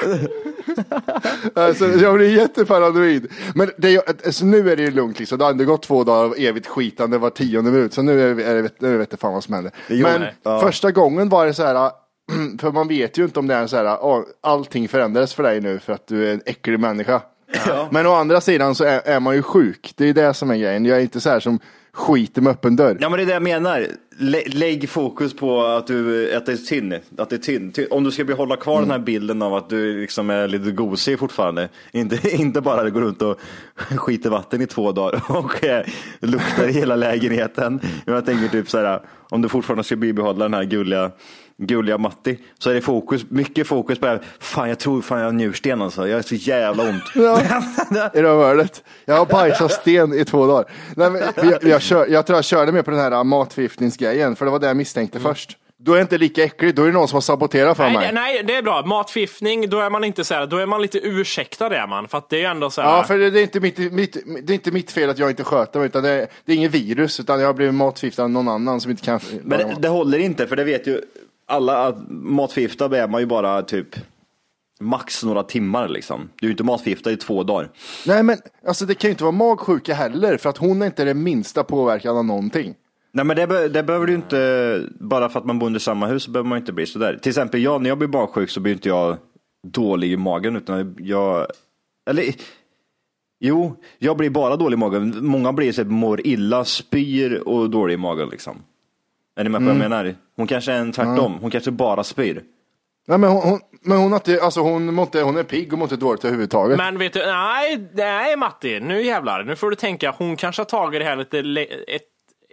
Alltså, 1.54 1.86
jag 1.86 2.14
blir 2.14 2.36
jätteparanoid. 2.36 3.32
Men 3.54 3.70
det, 3.78 4.08
alltså, 4.26 4.44
nu 4.44 4.70
är 4.70 4.76
det 4.76 4.82
ju 4.82 4.90
lugnt 4.90 5.18
liksom. 5.18 5.38
Det 5.38 5.44
har 5.44 5.50
ändå 5.50 5.64
gått 5.64 5.82
två 5.82 6.04
dagar 6.04 6.24
av 6.24 6.34
evigt 6.38 6.66
skitande 6.66 7.18
var 7.18 7.30
tionde 7.30 7.70
minut. 7.70 7.94
Så 7.94 8.02
nu 8.02 8.30
är 8.30 8.34
det, 8.34 8.44
är 8.44 8.70
nu 8.78 8.96
vet 8.98 9.08
jag 9.10 9.20
fan 9.20 9.32
vad 9.32 9.44
som 9.44 9.54
händer. 9.54 9.72
Men. 9.88 10.22
Ja. 10.42 10.60
första 10.60 10.90
gången 10.90 11.28
var 11.28 11.46
det 11.46 11.54
så 11.54 11.62
här, 11.64 11.90
för 12.60 12.72
man 12.72 12.88
vet 12.88 13.18
ju 13.18 13.24
inte 13.24 13.38
om 13.38 13.46
det 13.46 13.54
är 13.54 13.66
så 13.66 13.76
här, 13.76 13.98
"Åh, 14.04 14.22
allting 14.42 14.88
förändras 14.88 15.34
för 15.34 15.42
dig 15.42 15.60
nu 15.60 15.78
för 15.78 15.92
att 15.92 16.06
du 16.06 16.28
är 16.28 16.32
en 16.32 16.42
äcklig 16.46 16.80
människa. 16.80 17.20
Men 17.90 18.06
å 18.06 18.12
andra 18.12 18.40
sidan 18.40 18.74
så 18.74 18.84
är, 18.84 19.00
är 19.04 19.20
man 19.20 19.34
ju 19.34 19.42
sjuk. 19.42 19.92
Det 19.96 20.08
är 20.08 20.14
det 20.14 20.34
som 20.34 20.50
är 20.50 20.56
grejen. 20.56 20.84
Jag 20.84 20.98
är 20.98 21.02
inte 21.02 21.20
så 21.20 21.30
här 21.30 21.40
som 21.40 21.58
skiter 21.92 22.42
med 22.42 22.50
öppen 22.50 22.76
dörr. 22.76 22.96
Ja 23.00 23.08
men 23.08 23.16
det 23.16 23.22
är 23.22 23.26
det 23.26 23.32
jag 23.32 23.42
menar. 23.42 23.86
Lä, 24.18 24.42
lägg 24.46 24.88
fokus 24.88 25.36
på 25.36 25.64
att, 25.64 25.86
du, 25.86 26.34
att 26.34 26.46
det 26.46 26.52
är 26.52 26.56
synd. 26.56 26.94
Att 27.18 27.30
det 27.30 27.36
är 27.36 27.40
synd. 27.40 27.74
Ty- 27.74 27.86
Om 27.90 28.04
du 28.04 28.10
ska 28.10 28.24
behålla 28.24 28.56
kvar 28.56 28.80
den 28.80 28.90
här 28.90 28.98
bilden 28.98 29.42
av 29.42 29.54
att 29.54 29.68
du 29.68 30.00
liksom 30.00 30.30
är 30.30 30.48
lite 30.48 30.70
gosig 30.70 31.18
fortfarande. 31.18 31.68
Inte, 31.92 32.30
inte 32.36 32.60
bara 32.60 32.90
gå 32.90 33.00
runt 33.00 33.22
och 33.22 33.38
skita 33.96 34.30
vatten 34.30 34.60
i 34.62 34.66
två 34.66 34.92
dagar 34.92 35.22
och 35.28 35.64
eh, 35.64 35.84
luktar 36.20 36.68
i 36.68 36.72
hela 36.72 36.96
lägenheten. 36.96 37.80
Men 38.06 38.14
jag 38.14 38.26
tänker 38.26 38.48
typ 38.48 38.70
så 38.70 38.78
här, 38.78 39.00
om 39.30 39.42
du 39.42 39.48
fortfarande 39.48 39.84
ska 39.84 39.96
bibehålla 39.96 40.44
den 40.44 40.54
här 40.54 40.64
gulliga 40.64 41.10
gulliga 41.58 41.98
Matti, 41.98 42.38
så 42.58 42.70
är 42.70 42.74
det 42.74 42.80
fokus, 42.80 43.24
mycket 43.30 43.66
fokus 43.66 43.98
på 43.98 44.06
det 44.06 44.12
här. 44.12 44.20
Fan 44.40 44.68
jag 44.68 44.78
tror 44.78 45.02
fan 45.02 45.18
jag 45.18 45.24
har 45.26 45.32
njursten 45.32 45.82
alltså, 45.82 46.08
jag 46.08 46.16
har 46.16 46.22
så 46.22 46.34
jävla 46.34 46.82
ont. 46.82 47.02
Ja, 47.14 47.40
I 48.14 48.22
rövhålet. 48.22 48.84
Jag 49.04 49.14
har 49.16 49.26
bajsat 49.26 49.72
sten 49.72 50.12
i 50.14 50.24
två 50.24 50.46
dagar. 50.46 50.64
Nej, 50.96 51.10
men 51.10 51.22
jag, 51.50 51.64
jag, 51.64 51.82
kör, 51.82 52.06
jag 52.06 52.26
tror 52.26 52.36
jag 52.36 52.44
körde 52.44 52.72
med 52.72 52.84
på 52.84 52.90
den 52.90 53.00
här 53.00 53.24
matförgiftningsgrejen, 53.24 54.36
för 54.36 54.44
det 54.44 54.50
var 54.50 54.58
det 54.58 54.66
jag 54.66 54.76
misstänkte 54.76 55.20
först. 55.20 55.56
Då 55.78 55.92
är 55.92 55.96
det 55.96 56.02
inte 56.02 56.18
lika 56.18 56.44
äckligt, 56.44 56.76
då 56.76 56.82
är 56.82 56.86
det 56.86 56.92
någon 56.92 57.08
som 57.08 57.16
har 57.16 57.20
saboterat 57.20 57.76
för 57.76 57.84
Nej, 57.84 57.92
mig. 57.94 58.06
det- 58.06 58.12
nej, 58.12 58.42
det 58.46 58.54
är 58.54 58.62
bra. 58.62 58.82
Matfiffning, 58.86 59.68
då 59.70 59.80
är 59.80 59.90
man 59.90 60.04
inte 60.04 60.24
så 60.24 60.34
här, 60.34 60.46
då 60.46 60.56
är 60.56 60.66
man 60.66 60.82
lite 60.82 60.98
ursäktad 60.98 61.76
är 61.76 61.86
man. 61.86 62.08
För 62.08 62.18
att 62.18 62.30
det 62.30 62.44
är 62.44 62.50
ändå 62.50 62.70
så 62.70 62.82
här. 62.82 62.96
Ja, 62.96 63.04
för 63.04 63.18
det 63.18 63.30
det 63.30 63.40
är, 63.40 63.42
inte 63.42 63.60
mitt, 63.60 63.92
mitt, 63.92 64.16
det 64.46 64.52
är 64.52 64.54
inte 64.54 64.70
mitt 64.70 64.90
fel 64.92 65.10
att 65.10 65.18
jag 65.18 65.30
inte 65.30 65.44
sköter 65.44 65.78
mig, 65.78 65.86
utan 65.86 66.02
det 66.02 66.10
är, 66.10 66.26
det 66.44 66.52
är 66.52 66.56
inget 66.56 66.70
virus, 66.74 67.20
utan 67.20 67.40
jag 67.40 67.46
har 67.46 67.54
blivit 67.54 67.74
matförgiftad 67.74 68.22
av 68.22 68.30
någon 68.30 68.48
annan 68.48 68.80
som 68.80 68.90
inte 68.90 69.02
kan... 69.04 69.20
Men 69.42 69.58
det, 69.58 69.76
det 69.78 69.88
håller 69.88 70.18
inte, 70.18 70.46
för 70.46 70.56
det 70.56 70.64
vet 70.64 70.86
ju 70.86 71.00
alla 71.46 71.96
matförgiftad 72.08 72.96
är 72.96 73.08
man 73.08 73.20
ju 73.20 73.26
bara 73.26 73.62
typ 73.62 73.96
max 74.80 75.24
några 75.24 75.42
timmar 75.42 75.88
liksom. 75.88 76.28
Du 76.40 76.46
är 76.46 76.48
ju 76.48 76.52
inte 76.52 76.64
matförgiftad 76.64 77.12
i 77.12 77.16
två 77.16 77.42
dagar. 77.42 77.70
Nej, 78.06 78.22
men 78.22 78.38
alltså 78.66 78.86
det 78.86 78.94
kan 78.94 79.08
ju 79.08 79.12
inte 79.12 79.24
vara 79.24 79.32
magsjuka 79.32 79.94
heller, 79.94 80.36
för 80.36 80.50
att 80.50 80.58
hon 80.58 80.82
är 80.82 80.86
inte 80.86 81.04
det 81.04 81.14
minsta 81.14 81.64
påverkad 81.64 82.16
av 82.16 82.24
någonting. 82.24 82.74
Nej 83.12 83.24
men 83.24 83.36
det, 83.36 83.46
be- 83.46 83.68
det 83.68 83.82
behöver 83.82 84.06
du 84.06 84.14
inte, 84.14 84.82
bara 85.00 85.28
för 85.28 85.40
att 85.40 85.46
man 85.46 85.58
bor 85.58 85.66
under 85.66 85.80
samma 85.80 86.06
hus 86.06 86.22
så 86.22 86.30
behöver 86.30 86.48
man 86.48 86.58
inte 86.58 86.72
bli 86.72 86.86
sådär. 86.86 87.18
Till 87.22 87.30
exempel 87.30 87.62
jag, 87.62 87.82
när 87.82 87.88
jag 87.88 87.98
blir 87.98 88.08
magsjuk 88.08 88.50
så 88.50 88.60
blir 88.60 88.72
inte 88.72 88.88
jag 88.88 89.16
dålig 89.66 90.12
i 90.12 90.16
magen 90.16 90.56
utan 90.56 90.96
jag, 90.98 91.46
eller 92.10 92.24
jo, 93.40 93.76
jag 93.98 94.16
blir 94.16 94.30
bara 94.30 94.56
dålig 94.56 94.76
i 94.76 94.78
magen. 94.78 95.26
Många 95.26 95.52
blir 95.52 95.72
så 95.72 95.82
här, 95.82 95.88
mår 95.88 96.26
illa, 96.26 96.64
spyr 96.64 97.34
och 97.34 97.70
dålig 97.70 97.94
i 97.94 97.96
magen 97.96 98.28
liksom. 98.28 98.62
Är 99.36 99.44
ni 99.44 99.50
med 99.50 99.60
på 99.60 99.64
vad 99.64 99.74
jag 99.74 99.78
menar? 99.78 100.14
Hon 100.36 100.46
kanske 100.46 100.72
är 100.72 100.78
en 100.78 100.92
tvärtom, 100.92 101.38
hon 101.40 101.50
kanske 101.50 101.70
bara 101.70 102.04
spyr. 102.04 102.42
Nej, 103.06 103.18
men 103.18 103.30
hon, 103.30 103.42
hon, 103.42 103.60
men 103.82 103.98
hon, 103.98 104.12
har 104.12 104.18
inte, 104.18 104.42
alltså 104.42 104.60
hon, 104.60 104.94
mår 104.94 105.02
inte, 105.02 105.22
hon 105.22 105.36
är 105.36 105.42
pigg 105.42 105.72
och 105.72 105.78
mår 105.78 105.86
inte 105.86 105.96
dåligt 105.96 106.24
överhuvudtaget. 106.24 106.78
Men 106.78 106.98
vet 106.98 107.12
du, 107.12 107.26
nej, 107.26 107.88
nej 107.94 108.36
Matti, 108.36 108.80
nu 108.80 109.02
jävlar. 109.02 109.42
Nu 109.42 109.56
får 109.56 109.70
du 109.70 109.76
tänka, 109.76 110.14
hon 110.18 110.36
kanske 110.36 110.60
har 110.60 110.66
tagit 110.66 111.00
det 111.00 111.04
här 111.04 111.16
lite, 111.16 111.38
ett, 111.88 112.02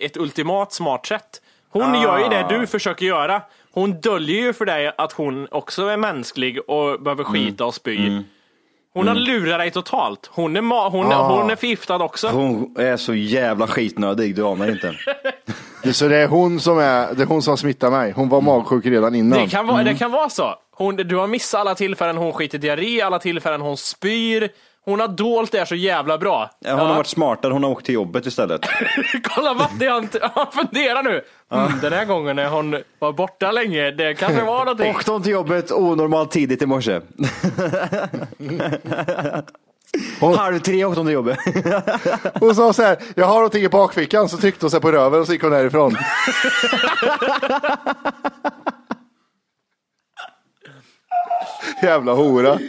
ett 0.01 0.17
ultimat 0.17 0.73
smart 0.73 1.05
sätt. 1.05 1.41
Hon 1.69 1.83
Ah. 1.83 2.03
gör 2.03 2.19
ju 2.19 2.29
det 2.29 2.45
du 2.59 2.67
försöker 2.67 3.05
göra. 3.05 3.41
Hon 3.71 4.01
döljer 4.01 4.41
ju 4.41 4.53
för 4.53 4.65
dig 4.65 4.91
att 4.97 5.11
hon 5.11 5.47
också 5.51 5.85
är 5.87 5.97
mänsklig 5.97 6.69
och 6.69 7.01
behöver 7.01 7.23
Mm. 7.23 7.33
skita 7.33 7.65
och 7.65 7.73
spy. 7.75 8.21
Hon 8.93 9.07
har 9.07 9.15
lurat 9.15 9.59
dig 9.59 9.71
totalt. 9.71 10.29
Hon 10.33 10.55
är, 10.55 10.61
ma- 10.61 10.89
hon, 10.91 11.05
Ah. 11.11 11.41
hon 11.41 11.49
är 11.51 11.55
förgiftad 11.55 11.95
också. 12.03 12.27
Hon 12.27 12.75
är 12.79 12.97
så 12.97 13.13
jävla 13.13 13.67
skitnödig, 13.67 14.35
du 14.35 14.43
anar 14.45 14.69
inte. 14.71 14.95
Det, 15.83 15.93
så 15.93 16.07
det 16.07 16.17
är 16.17 16.27
hon 16.27 16.59
som 16.59 16.79
är, 16.79 17.13
det 17.13 17.21
är 17.23 17.27
hon 17.27 17.41
som 17.41 17.57
smittar 17.57 17.91
mig. 17.91 18.11
Hon 18.11 18.29
var 18.29 18.41
magsjuk 18.41 18.85
redan 18.85 19.15
innan. 19.15 19.39
Det 19.39 19.47
kan, 19.47 19.67
vara, 19.67 19.83
det 19.83 19.95
kan 19.95 20.11
vara 20.11 20.29
så. 20.29 20.55
Hon, 20.71 20.95
du 20.95 21.15
har 21.15 21.27
missat 21.27 21.61
alla 21.61 21.75
tillfällen 21.75 22.17
hon 22.17 22.33
skiter 22.33 22.57
i 22.57 22.61
diarré, 22.61 23.01
alla 23.01 23.19
tillfällen 23.19 23.61
hon 23.61 23.77
spyr. 23.77 24.49
Hon 24.85 24.99
har 24.99 25.07
dolt 25.07 25.51
det 25.51 25.65
så 25.65 25.75
jävla 25.75 26.17
bra. 26.17 26.49
Hon 26.65 26.79
har 26.79 26.95
varit 26.95 27.07
smartare, 27.07 27.53
hon 27.53 27.63
har 27.63 27.71
åkt 27.71 27.85
till 27.85 27.95
jobbet 27.95 28.25
istället. 28.25 28.61
Kolla 29.23 29.53
Matti, 29.53 29.87
han, 29.87 30.09
han 30.33 30.51
funderar 30.51 31.03
nu. 31.03 31.21
Mm, 31.51 31.79
den 31.81 31.93
här 31.93 32.05
gången 32.05 32.35
när 32.35 32.49
hon 32.49 32.77
var 32.99 33.13
borta 33.13 33.51
länge, 33.51 33.91
det 33.91 34.13
kanske 34.13 34.43
var 34.43 34.59
någonting. 34.65 34.91
Åkte 34.95 35.11
hon 35.11 35.23
till 35.23 35.31
jobbet 35.31 35.71
onormalt 35.71 36.31
tidigt 36.31 36.61
i 36.61 36.65
morse. 36.65 37.01
Halv 40.19 40.59
tre 40.59 40.85
åkte 40.85 40.99
hon 40.99 41.07
till 41.07 41.13
jobbet. 41.13 41.39
Hon 42.39 42.55
sa 42.55 42.73
så 42.73 42.81
här, 42.81 42.97
jag 43.15 43.25
har 43.25 43.35
någonting 43.35 43.63
i 43.63 43.69
bakfickan, 43.69 44.29
så 44.29 44.37
tryckte 44.37 44.65
hon 44.65 44.71
sig 44.71 44.81
på 44.81 44.91
röven 44.91 45.19
och 45.19 45.25
så 45.25 45.33
gick 45.33 45.41
hon 45.41 45.51
därifrån. 45.51 45.97
Jävla 51.81 52.13
hora. 52.13 52.59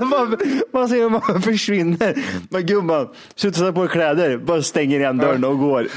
man, 0.00 0.36
man 0.72 0.88
ser 0.88 0.96
hur 0.96 1.10
man 1.10 1.42
försvinner. 1.42 2.22
Men 2.50 2.66
gumman, 2.66 3.08
sluta 3.34 3.58
sätta 3.58 3.72
på 3.72 3.80
dig 3.80 3.88
kläder. 3.88 4.38
Bara 4.38 4.62
stänger 4.62 5.00
igen 5.00 5.18
dörren 5.18 5.44
och 5.44 5.58
går. 5.58 5.88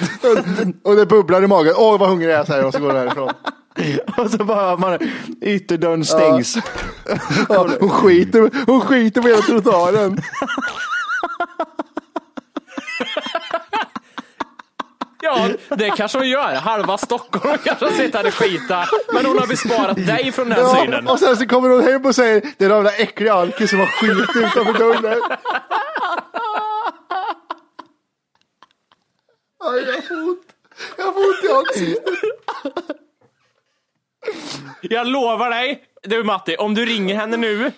Och 0.83 0.95
det 0.95 1.05
bubblar 1.05 1.43
i 1.43 1.47
magen. 1.47 1.73
Åh 1.77 1.99
vad 1.99 2.09
hungrig 2.09 2.29
jag 2.29 2.39
är, 2.39 2.43
säger 2.45 2.65
och 2.65 2.73
så 2.73 2.79
går 2.79 2.87
hon 2.87 2.95
därifrån. 2.95 3.29
Och 4.17 4.31
så 4.31 4.43
bara 4.43 4.77
man, 4.77 4.97
ytterdörren 5.41 6.05
stängs. 6.05 6.57
Ja, 7.49 7.67
hon, 7.79 7.89
skiter, 7.89 8.65
hon 8.65 8.81
skiter 8.81 9.21
på 9.21 9.27
hela 9.27 9.41
trottoaren. 9.41 10.21
Ja, 15.21 15.49
det 15.69 15.89
kanske 15.89 16.17
hon 16.17 16.29
gör. 16.29 16.53
Halva 16.55 16.97
Stockholm 16.97 17.57
kanske 17.63 17.85
har 17.85 17.91
sett 17.91 18.15
henne 18.15 18.31
skita. 18.31 18.85
Men 19.13 19.25
hon 19.25 19.39
har 19.39 19.47
besparat 19.47 19.95
dig 20.07 20.31
från 20.31 20.49
den 20.49 20.59
Ja, 20.59 20.75
synen. 20.75 21.07
och 21.07 21.19
sen 21.19 21.37
så 21.37 21.47
kommer 21.47 21.69
hon 21.69 21.83
hem 21.83 22.05
och 22.05 22.15
säger, 22.15 22.41
det 22.57 22.65
är 22.65 22.69
de 22.69 22.83
där 22.83 23.01
äckliga 23.01 23.33
alkis 23.33 23.69
som 23.69 23.79
har 23.79 23.85
skit 23.87 24.35
utanför 24.35 24.73
dörren. 24.73 25.21
Aj, 29.63 29.83
jag 29.87 30.07
får 30.07 30.15
ont. 30.29 30.41
Jag 30.97 31.13
får 31.13 31.19
ont 31.19 31.43
i 31.43 31.51
ansiktet. 31.53 32.03
Jag 34.81 35.07
lovar 35.07 35.49
dig, 35.49 35.83
du 36.03 36.23
Matti, 36.23 36.55
om 36.55 36.75
du 36.75 36.85
ringer 36.85 37.15
henne 37.15 37.37
nu 37.37 37.71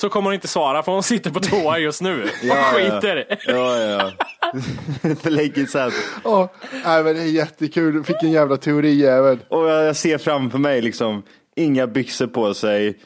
så 0.00 0.08
kommer 0.08 0.24
hon 0.24 0.34
inte 0.34 0.48
svara 0.48 0.82
för 0.82 0.92
hon 0.92 1.02
sitter 1.02 1.30
på 1.30 1.40
toa 1.40 1.78
just 1.78 2.02
nu 2.02 2.22
och 2.22 2.46
ja. 2.46 2.54
skiter. 2.54 3.38
Ja, 3.46 3.76
ja. 3.76 4.12
För 5.22 5.30
länge 5.30 5.66
sedan. 5.66 5.90
Ja, 6.24 6.52
nej, 6.84 7.04
men 7.04 7.14
det 7.14 7.22
är 7.22 7.26
jättekul. 7.26 8.04
Fick 8.04 8.22
en 8.22 8.30
jävla 8.30 8.56
teorijävel. 8.56 9.38
Och 9.48 9.68
jag, 9.68 9.84
jag 9.84 9.96
ser 9.96 10.18
framför 10.18 10.58
mig 10.58 10.82
liksom, 10.82 11.22
inga 11.56 11.86
byxor 11.86 12.26
på 12.26 12.54
sig. 12.54 12.98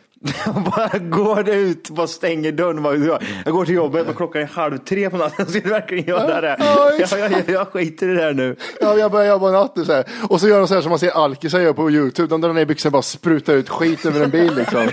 Jag 0.44 0.54
bara 0.76 0.98
går 0.98 1.48
ut, 1.48 1.90
bara 1.90 2.06
stänger 2.06 2.52
dörren. 2.52 2.82
Bara, 2.82 2.96
jag 3.44 3.54
går 3.54 3.64
till 3.64 3.74
jobbet 3.74 4.08
och 4.08 4.16
klockan 4.16 4.42
är 4.42 4.46
halv 4.46 4.78
tre 4.78 5.10
på 5.10 5.16
natten. 5.16 5.46
Ska 5.50 5.60
du 5.60 5.70
verkligen 5.70 6.04
göra 6.04 6.40
det? 6.40 6.56
Ja, 6.58 6.90
Jag, 6.98 7.32
jag, 7.32 7.48
jag 7.48 7.68
skiter 7.68 8.08
i 8.08 8.14
det 8.14 8.22
här 8.22 8.32
nu. 8.32 8.56
Ja, 8.80 8.96
jag 8.96 9.10
börjar 9.10 9.28
jobba 9.28 9.50
natt 9.50 9.76
nu 9.76 9.84
så 9.84 9.92
här. 9.92 10.04
Och 10.28 10.40
så 10.40 10.48
gör 10.48 10.58
de 10.58 10.68
så 10.68 10.74
här 10.74 10.80
som 10.80 10.90
man 10.90 10.98
ser 10.98 11.10
alkisar 11.10 11.60
göra 11.60 11.74
på 11.74 11.90
YouTube. 11.90 12.28
De 12.28 12.40
drar 12.40 12.52
ner 12.52 12.64
byxorna 12.64 12.88
och 12.88 12.92
bara 12.92 13.02
sprutar 13.02 13.52
ut 13.54 13.68
skit 13.68 14.06
över 14.06 14.20
en 14.20 14.30
bil 14.30 14.54
liksom. 14.54 14.80
Nej, 14.80 14.92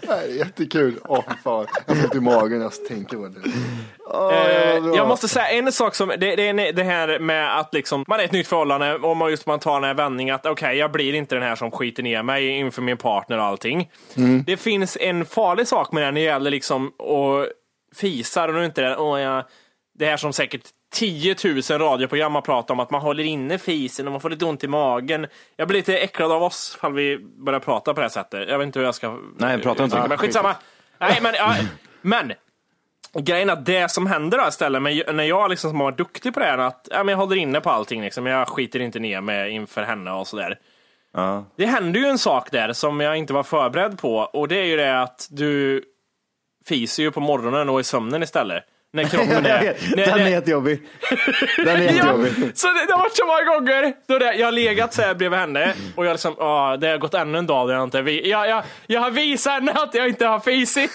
det 0.00 0.08
är 0.08 0.26
jättekul. 0.26 0.98
Åh, 1.04 1.24
fy 1.28 1.34
fan. 1.44 1.66
Jag 1.86 1.96
får 1.96 2.04
ont 2.04 2.14
i 2.14 2.20
magen 2.20 2.58
när 2.58 2.64
jag 2.64 2.84
tänker 2.84 3.16
på 3.16 3.28
det. 3.28 3.40
Eh, 4.14 4.96
jag 4.96 5.08
måste 5.08 5.28
säga 5.28 5.48
en 5.48 5.72
sak 5.72 5.94
som, 5.94 6.08
det, 6.08 6.16
det 6.16 6.48
är 6.48 6.72
det 6.72 6.82
här 6.82 7.18
med 7.18 7.58
att 7.58 7.74
liksom, 7.74 8.04
man 8.08 8.20
är 8.20 8.24
ett 8.24 8.32
nytt 8.32 8.48
förhållande 8.48 8.94
och 8.94 9.16
man, 9.16 9.30
just 9.30 9.46
man 9.46 9.58
tar 9.58 9.74
den 9.74 9.84
här 9.84 9.94
vändningen 9.94 10.34
att 10.34 10.46
okej, 10.46 10.76
jag 10.76 10.92
blir 10.92 11.14
inte 11.14 11.34
den 11.34 11.44
här 11.44 11.56
som 11.56 11.70
skiter 11.70 12.02
ner 12.02 12.22
mig 12.22 12.48
inför 12.48 12.82
min 12.82 12.96
partner 12.96 13.38
och 13.38 13.44
allting. 13.44 13.90
Det 14.46 14.56
finns 14.56 14.96
en 15.00 15.24
farlig 15.24 15.68
sak 15.68 15.92
med 15.92 16.02
det 16.02 16.06
när 16.06 16.12
det 16.12 16.20
gäller 16.20 16.50
liksom 16.50 16.88
och 16.88 17.46
fisar 17.94 18.56
och 18.56 18.64
inte 18.64 18.80
det, 18.80 18.96
åh, 18.96 19.20
jag, 19.20 19.44
det 19.98 20.06
här 20.06 20.16
som 20.16 20.32
säkert 20.32 20.62
10 20.90 21.36
000 21.44 21.80
radioprogram 21.80 22.34
har 22.34 22.42
pratat 22.42 22.70
om 22.70 22.80
att 22.80 22.90
man 22.90 23.00
håller 23.00 23.24
inne 23.24 23.58
fisen 23.58 24.06
och 24.06 24.12
man 24.12 24.20
får 24.20 24.30
lite 24.30 24.44
ont 24.44 24.64
i 24.64 24.68
magen. 24.68 25.26
Jag 25.56 25.68
blir 25.68 25.78
lite 25.78 25.98
äcklad 25.98 26.32
av 26.32 26.42
oss 26.42 26.74
ifall 26.76 26.92
vi 26.92 27.18
börjar 27.18 27.60
prata 27.60 27.94
på 27.94 28.00
det 28.00 28.04
här 28.04 28.08
sättet. 28.08 28.48
Jag 28.48 28.58
vet 28.58 28.66
inte 28.66 28.78
hur 28.78 28.86
jag 28.86 28.94
ska 28.94 29.18
Nej, 29.36 29.62
prata 29.62 29.84
inte. 29.84 30.08
mig. 30.08 30.18
Skitsamma. 30.18 30.54
Nej, 30.98 31.18
men, 31.22 31.34
ja, 31.34 31.54
men 32.00 32.32
Grejen 33.14 33.48
är 33.48 33.52
att 33.52 33.66
det 33.66 33.90
som 33.90 34.06
händer 34.06 34.38
då 34.38 34.48
istället, 34.48 34.82
när 35.14 35.24
jag 35.24 35.50
liksom 35.50 35.70
som 35.70 35.80
har 35.80 35.86
varit 35.86 35.98
duktig 35.98 36.34
på 36.34 36.40
det 36.40 36.46
här, 36.46 36.58
att 36.58 36.88
ja, 36.90 37.04
men 37.04 37.12
jag 37.12 37.16
håller 37.16 37.36
inne 37.36 37.60
på 37.60 37.70
allting, 37.70 38.02
liksom, 38.02 38.26
jag 38.26 38.48
skiter 38.48 38.80
inte 38.80 38.98
ner 38.98 39.20
mig 39.20 39.50
inför 39.50 39.82
henne 39.82 40.10
och 40.10 40.26
sådär. 40.26 40.58
Ja. 41.12 41.44
Det 41.56 41.66
händer 41.66 42.00
ju 42.00 42.06
en 42.06 42.18
sak 42.18 42.50
där 42.50 42.72
som 42.72 43.00
jag 43.00 43.16
inte 43.16 43.32
var 43.32 43.42
förberedd 43.42 43.98
på 43.98 44.16
och 44.16 44.48
det 44.48 44.56
är 44.56 44.64
ju 44.64 44.76
det 44.76 45.00
att 45.02 45.28
du 45.30 45.82
fiser 46.66 47.02
ju 47.02 47.10
på 47.10 47.20
morgonen 47.20 47.68
och 47.68 47.80
i 47.80 47.84
sömnen 47.84 48.22
istället. 48.22 48.64
När 48.92 49.04
kroppen 49.04 49.46
är... 49.46 49.96
Den 49.96 50.20
är 50.20 50.28
jättejobbig. 50.28 50.82
Den 51.56 51.68
är 51.68 51.80
Ja, 51.82 51.92
jättejobbig. 51.92 52.32
så 52.54 52.66
det, 52.66 52.86
det 52.86 52.92
har 52.92 52.98
varit 52.98 53.16
så 53.16 53.26
många 53.26 53.44
gånger 53.44 53.94
då 54.06 54.18
det, 54.18 54.34
jag 54.34 54.46
har 54.46 54.52
legat 54.52 54.94
så 54.94 55.02
här 55.02 55.14
bredvid 55.14 55.38
henne 55.38 55.74
och 55.96 56.06
jag 56.06 56.12
liksom, 56.12 56.34
ah, 56.38 56.76
det 56.76 56.88
har 56.88 56.98
gått 56.98 57.14
ännu 57.14 57.38
en 57.38 57.46
dag 57.46 57.68
där 57.68 57.74
jag 57.74 57.84
inte 57.84 57.98
jag, 57.98 58.48
jag, 58.48 58.62
jag 58.86 59.00
har 59.00 59.10
visat 59.10 59.52
henne 59.52 59.72
att 59.72 59.94
jag 59.94 60.08
inte 60.08 60.26
har 60.26 60.40
fisit. 60.40 60.90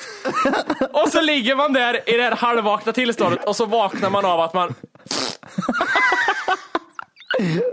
och 0.93 1.09
så 1.09 1.21
ligger 1.21 1.55
man 1.55 1.73
där 1.73 2.09
i 2.09 2.17
det 2.17 2.23
här 2.23 2.35
halvvakna 2.35 2.91
tillståndet 2.93 3.45
och 3.45 3.55
så 3.55 3.65
vaknar 3.65 4.09
man 4.09 4.25
av 4.25 4.39
att 4.41 4.53
man 4.53 4.75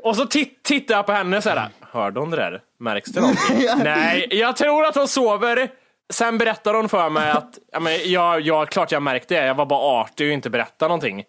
och 0.02 0.16
så 0.16 0.26
tit, 0.26 0.62
tittar 0.62 0.94
jag 0.94 1.06
på 1.06 1.12
henne 1.12 1.42
så 1.42 1.50
här. 1.50 1.68
Hörde 1.92 2.20
hon 2.20 2.30
det 2.30 2.36
där? 2.36 2.60
Märks 2.80 3.10
det 3.10 3.20
någonting? 3.20 3.66
Nej, 3.84 4.26
jag 4.30 4.56
tror 4.56 4.84
att 4.84 4.94
hon 4.94 5.08
sover. 5.08 5.68
Sen 6.10 6.38
berättar 6.38 6.74
hon 6.74 6.88
för 6.88 7.10
mig 7.10 7.30
att, 7.30 7.58
ja, 7.72 7.80
men 7.80 7.98
jag, 8.04 8.40
jag, 8.40 8.68
klart 8.68 8.92
jag 8.92 9.02
märkte 9.02 9.34
det, 9.34 9.46
jag 9.46 9.54
var 9.54 9.66
bara 9.66 10.00
artig 10.00 10.26
och 10.28 10.32
inte 10.32 10.50
berätta 10.50 10.88
någonting. 10.88 11.24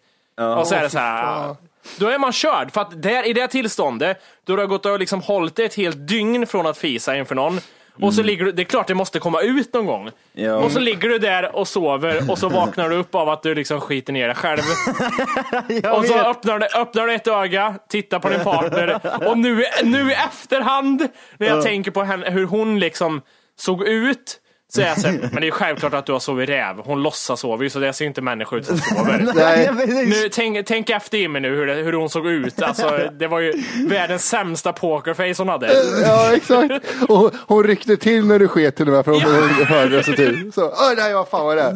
Och 0.58 0.66
så 0.66 0.74
är 0.74 0.82
det 0.82 0.90
så 0.90 0.98
här, 0.98 1.56
då 1.98 2.08
är 2.08 2.18
man 2.18 2.32
körd. 2.32 2.72
För 2.72 2.80
att 2.80 3.02
där, 3.02 3.26
i 3.26 3.32
det 3.32 3.48
tillståndet, 3.48 4.22
då 4.46 4.56
du 4.56 4.62
har 4.62 4.66
gått 4.66 4.86
och 4.86 4.98
liksom 4.98 5.22
hållit 5.22 5.56
det 5.56 5.64
ett 5.64 5.74
helt 5.74 6.08
dygn 6.08 6.46
från 6.46 6.66
att 6.66 6.78
fisa 6.78 7.16
inför 7.16 7.34
någon, 7.34 7.60
Och 8.02 8.14
så 8.14 8.22
ligger 8.22 8.44
du, 8.44 8.52
det 8.52 8.62
är 8.62 8.64
klart 8.64 8.86
det 8.86 8.94
måste 8.94 9.18
komma 9.18 9.40
ut 9.40 9.74
någon 9.74 9.86
gång. 9.86 10.10
Ja. 10.32 10.56
Och 10.56 10.72
så 10.72 10.80
ligger 10.80 11.08
du 11.08 11.18
där 11.18 11.56
och 11.56 11.68
sover 11.68 12.30
och 12.30 12.38
så 12.38 12.48
vaknar 12.48 12.88
du 12.88 12.96
upp 12.96 13.14
av 13.14 13.28
att 13.28 13.42
du 13.42 13.54
liksom 13.54 13.80
skiter 13.80 14.12
ner 14.12 14.26
dig 14.26 14.36
själv. 14.36 14.60
Och 15.94 16.04
så 16.06 16.18
öppnar 16.18 16.58
du, 16.58 16.66
öppnar 16.66 17.06
du 17.06 17.14
ett 17.14 17.26
öga, 17.28 17.74
tittar 17.88 18.18
på 18.18 18.28
din 18.28 18.40
partner 18.44 19.00
och 19.28 19.38
nu, 19.38 19.64
nu 19.82 20.10
i 20.10 20.14
efterhand 20.14 21.08
när 21.38 21.46
jag 21.46 21.62
tänker 21.62 21.90
på 21.90 22.02
henne, 22.02 22.30
hur 22.30 22.46
hon 22.46 22.78
liksom 22.80 23.22
såg 23.56 23.82
ut 23.82 24.38
så 24.74 24.80
jag 24.80 24.86
här, 24.86 25.28
men 25.32 25.40
det 25.40 25.46
är 25.46 25.50
självklart 25.50 25.94
att 25.94 26.06
du 26.06 26.12
har 26.12 26.20
sovit 26.20 26.48
räv. 26.48 26.76
Hon 26.84 27.02
låtsas 27.02 27.40
sover 27.40 27.64
ju 27.64 27.70
så 27.70 27.78
det 27.78 27.92
ser 27.92 28.04
ju 28.04 28.08
inte 28.08 28.22
människor 28.22 28.58
ut 28.58 28.66
som 28.66 28.78
sover. 28.78 29.32
Nej. 29.34 29.70
Nu, 30.06 30.28
tänk, 30.32 30.66
tänk 30.66 30.90
efter 30.90 31.18
Jimmy 31.18 31.40
nu 31.40 31.56
hur, 31.56 31.66
det, 31.66 31.74
hur 31.74 31.92
hon 31.92 32.10
såg 32.10 32.26
ut. 32.26 32.62
Alltså, 32.62 33.10
det 33.18 33.26
var 33.26 33.40
ju 33.40 33.52
världens 33.88 34.24
sämsta 34.24 34.72
pokerface 34.72 35.34
hon 35.38 35.48
hade. 35.48 35.72
Ja, 36.02 36.36
exakt. 36.36 36.72
Och 37.08 37.32
hon 37.46 37.64
ryckte 37.64 37.96
till 37.96 38.26
när 38.26 38.38
du 38.38 38.48
sket 38.48 38.76
till 38.76 38.88
och 38.88 38.94
med 38.94 39.04
för 39.04 39.12
hon 39.12 39.22
hon 39.22 39.66
hörde 39.66 39.96
det 39.96 40.02
så 40.02 40.12
till. 40.12 40.52
Så, 40.52 40.64
åh 40.66 40.92
nej, 40.96 41.14
vad 41.14 41.28
fan 41.28 41.46
var 41.46 41.56
det? 41.56 41.72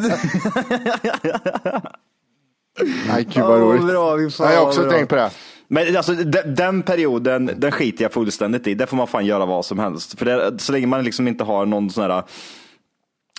Nej, 3.09 3.25
gud 3.25 3.45
vad 3.45 3.61
roligt. 3.61 3.87
bra, 3.87 4.15
vi 4.15 4.31
fan 4.31 4.53
jag 4.53 4.61
har 4.61 4.67
också 4.67 4.83
bra. 4.83 4.91
tänkt 4.91 5.09
på 5.09 5.17
det. 5.17 5.31
Men 5.69 5.97
alltså, 5.97 6.13
den, 6.13 6.55
den 6.55 6.83
perioden, 6.83 7.51
den 7.57 7.73
skiter 7.73 8.05
jag 8.05 8.13
fullständigt 8.13 8.67
i. 8.67 8.75
Där 8.75 8.87
får 8.87 8.97
man 8.97 9.07
fan 9.07 9.27
göra 9.27 9.47
vad 9.47 9.65
som 9.65 9.79
helst. 9.79 10.19
För 10.19 10.27
det, 10.27 10.59
så 10.59 10.73
länge 10.73 10.87
man 10.87 11.05
liksom 11.05 11.29
inte 11.29 11.45
har 11.45 11.67
någon 11.67 11.91
sån 11.91 12.11
här 12.11 12.23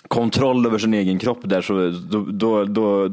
kontroll 0.08 0.66
över 0.66 0.78
sin 0.78 0.94
egen 0.94 1.18
kropp 1.18 1.40
där 1.44 1.60
så 1.62 1.90
då, 2.10 2.20
då, 2.24 2.64
då, 2.64 3.10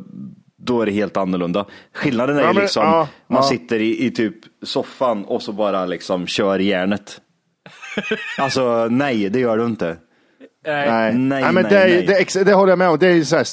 då 0.57 0.81
är 0.81 0.85
det 0.85 0.91
helt 0.91 1.17
annorlunda. 1.17 1.65
Skillnaden 1.93 2.37
är 2.37 2.41
Ja, 2.41 2.53
men- 2.53 2.61
liksom, 2.61 2.83
ja, 2.85 3.07
man 3.27 3.37
ja. 3.43 3.49
sitter 3.49 3.79
i, 3.81 4.05
i 4.05 4.11
typ 4.11 4.35
soffan 4.63 5.25
och 5.25 5.41
så 5.41 5.51
bara 5.51 5.85
liksom 5.85 6.27
kör 6.27 6.59
järnet. 6.59 7.21
alltså 8.37 8.87
nej, 8.91 9.29
det 9.29 9.39
gör 9.39 9.57
du 9.57 9.65
inte. 9.65 9.97
Nej, 10.67 10.89
Nej, 10.89 11.13
nej, 11.13 11.53
men 11.53 11.63
nej, 11.63 11.63
det, 11.71 11.79
är- 11.79 11.87
nej. 11.87 12.05
Det, 12.07 12.15
ex- 12.19 12.33
det 12.33 12.53
håller 12.53 12.71
jag 12.71 12.77
med 12.79 12.89
om. 12.89 12.97
Det 12.99 13.07
är 13.07 13.23
så 13.23 13.35
här 13.35 13.45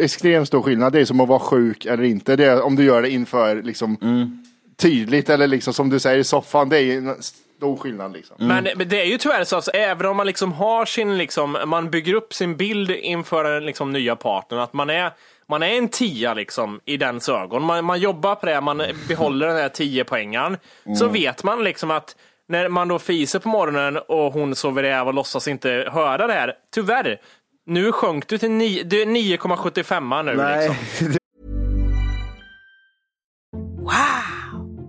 extremt 0.00 0.46
stor 0.48 0.62
skillnad. 0.62 0.92
Det 0.92 1.00
är 1.00 1.04
som 1.04 1.20
att 1.20 1.28
vara 1.28 1.38
sjuk 1.38 1.84
eller 1.86 2.02
inte. 2.04 2.36
Det 2.36 2.44
är, 2.44 2.62
om 2.62 2.76
du 2.76 2.84
gör 2.84 3.02
det 3.02 3.10
inför 3.10 3.62
liksom, 3.62 3.96
Mm. 4.02 4.44
tydligt 4.76 5.30
eller 5.30 5.46
liksom, 5.46 5.74
som 5.74 5.90
du 5.90 5.98
säger 5.98 6.18
i 6.18 6.24
soffan. 6.24 6.68
Det 6.68 6.78
är 6.78 7.14
stor 7.62 7.76
skillnad. 7.76 8.12
Liksom. 8.12 8.36
Men, 8.38 8.68
men 8.76 8.88
det 8.88 9.00
är 9.00 9.04
ju 9.04 9.18
tyvärr 9.18 9.44
så 9.44 9.56
att 9.56 9.68
även 9.74 10.06
om 10.06 10.16
man 10.16 10.26
liksom 10.26 10.52
har 10.52 10.84
sin, 10.84 11.18
liksom, 11.18 11.56
man 11.66 11.90
bygger 11.90 12.14
upp 12.14 12.34
sin 12.34 12.56
bild 12.56 12.90
inför 12.90 13.44
den 13.44 13.66
liksom, 13.66 13.92
nya 13.92 14.16
partnern, 14.16 14.60
att 14.60 14.72
man 14.72 14.90
är, 14.90 15.10
man 15.48 15.62
är 15.62 15.78
en 15.78 15.88
tia 15.88 16.34
liksom, 16.34 16.80
i 16.84 16.96
dens 16.96 17.28
ögon. 17.28 17.62
Man, 17.62 17.84
man 17.84 18.00
jobbar 18.00 18.34
på 18.34 18.46
det, 18.46 18.60
man 18.60 18.82
behåller 19.08 19.46
den 19.46 19.56
här 19.56 19.68
tio 19.68 20.04
poängen. 20.04 20.56
Så 20.98 21.08
vet 21.08 21.44
man 21.44 21.64
liksom 21.64 21.90
att 21.90 22.16
när 22.48 22.68
man 22.68 22.88
då 22.88 22.98
fiser 22.98 23.38
på 23.38 23.48
morgonen 23.48 23.96
och 24.08 24.32
hon 24.32 24.54
sover 24.54 24.82
räv 24.82 25.06
och 25.08 25.14
låtsas 25.14 25.48
inte 25.48 25.88
höra 25.92 26.26
det 26.26 26.32
här, 26.32 26.54
tyvärr, 26.74 27.20
nu 27.66 27.92
sjönk 27.92 28.26
du 28.28 28.38
till 28.38 28.50
ni- 28.50 28.82
du 28.82 29.02
är 29.02 29.06
9,75 29.06 30.22
nu. 30.22 30.34
Nej. 30.36 30.68
Liksom. 30.68 31.16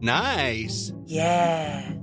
Nice. 0.01 0.93
Yeah. 1.07 2.02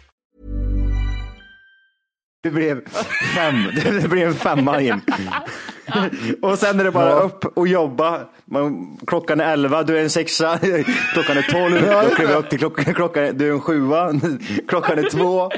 Det 2.43 2.49
blev 2.49 2.81
fem. 3.35 3.55
Det 4.01 4.09
blev 4.09 4.27
en 4.27 4.33
femma 4.35 4.81
in. 4.81 5.01
Och 6.41 6.59
sen 6.59 6.79
är 6.79 6.83
det 6.83 6.91
bara 6.91 7.13
upp 7.13 7.57
och 7.57 7.67
jobba. 7.67 8.19
Man, 8.45 8.97
klockan 9.07 9.39
är 9.39 9.53
elva, 9.53 9.83
du 9.83 9.97
är 9.97 10.03
en 10.03 10.09
sexa. 10.09 10.59
Klockan 11.13 11.37
är 11.37 11.41
tolv, 11.51 11.81
då 12.09 12.15
kliver 12.15 12.31
jag 12.31 12.39
upp 12.39 12.49
till 12.49 12.59
klockan, 12.59 12.93
klockan 12.93 13.23
är, 13.23 13.33
du 13.33 13.47
är 13.47 13.51
en 13.51 13.61
sjua. 13.61 14.13
Klockan 14.67 14.99
är 14.99 15.09
två, 15.09 15.51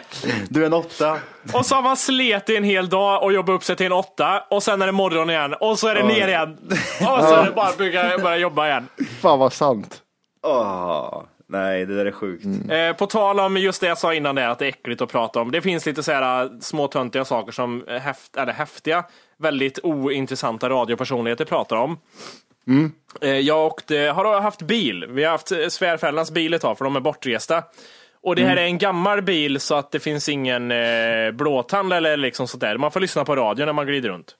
du 0.49 0.61
är 0.61 0.65
en 0.65 0.73
åtta. 0.73 1.17
Och 1.53 1.65
så 1.65 1.75
har 1.75 1.81
man 1.81 1.97
slet 1.97 2.49
en 2.49 2.63
hel 2.63 2.89
dag 2.89 3.23
och 3.23 3.33
jobbat 3.33 3.55
upp 3.55 3.63
sig 3.63 3.75
till 3.75 3.85
en 3.85 3.91
åtta 3.91 4.43
och 4.49 4.63
sen 4.63 4.81
är 4.81 4.85
det 4.85 4.91
morgon 4.91 5.29
igen 5.29 5.53
och 5.59 5.79
så 5.79 5.87
är 5.87 5.95
det 5.95 6.03
ner 6.03 6.27
igen. 6.27 6.57
Och 6.99 7.23
så 7.23 7.35
är 7.35 7.45
det 7.45 7.51
bara 7.55 7.67
att 7.67 7.77
börja, 7.77 8.37
jobba 8.37 8.67
igen. 8.67 8.87
Fan 9.21 9.39
vad 9.39 9.53
sant. 9.53 10.01
Åh, 10.43 11.23
nej, 11.53 11.85
det 11.85 11.95
där 11.95 12.05
är 12.05 12.11
sjukt. 12.11 12.45
Eh, 12.69 12.93
på 12.97 13.05
tal 13.05 13.39
om 13.39 13.57
just 13.57 13.81
det 13.81 13.87
jag 13.87 13.97
sa 13.97 14.13
innan 14.13 14.35
där, 14.35 14.47
att 14.47 14.59
det 14.59 14.65
är 14.65 14.69
äckligt 14.69 15.01
att 15.01 15.11
prata 15.11 15.41
om. 15.41 15.51
Det 15.51 15.61
finns 15.61 15.85
lite 15.85 16.03
så 16.03 16.11
här 16.11 16.43
äh, 16.43 16.51
små 16.59 16.87
töntiga 16.87 17.25
saker 17.25 17.51
som 17.51 17.83
eh, 17.87 17.99
häft, 17.99 18.37
eller 18.37 18.53
häftiga, 18.53 19.05
väldigt 19.37 19.79
ointressanta 19.83 20.69
radiopersonligheter 20.69 21.45
pratar 21.45 21.75
om. 21.75 21.97
Eh, 23.21 23.29
jag 23.39 23.65
åkte, 23.65 23.97
har 23.97 24.41
haft 24.41 24.61
bil. 24.61 25.05
Vi 25.09 25.23
har 25.23 25.31
haft 25.31 25.51
eh, 25.51 25.67
svärföräldrarnas 25.67 26.31
bil 26.31 26.53
ett 26.53 26.61
tag 26.61 26.77
för 26.77 26.85
de 26.85 26.95
är 26.95 26.99
bortresta. 26.99 27.63
Och 28.23 28.35
det 28.35 28.45
här 28.45 28.57
är 28.57 28.65
en 28.65 28.77
gammal 28.77 29.21
bil 29.21 29.59
så 29.59 29.75
att 29.75 29.91
det 29.91 29.99
finns 29.99 30.29
ingen 30.29 30.71
eh, 30.71 31.31
blåtand 31.31 31.93
eller 31.93 32.17
liksom 32.17 32.47
sånt 32.47 32.61
där. 32.61 32.77
Man 32.77 32.91
får 32.91 32.99
lyssna 32.99 33.25
på 33.25 33.35
radio 33.35 33.65
när 33.65 33.73
man 33.73 33.85
glider 33.85 34.09
runt. 34.09 34.35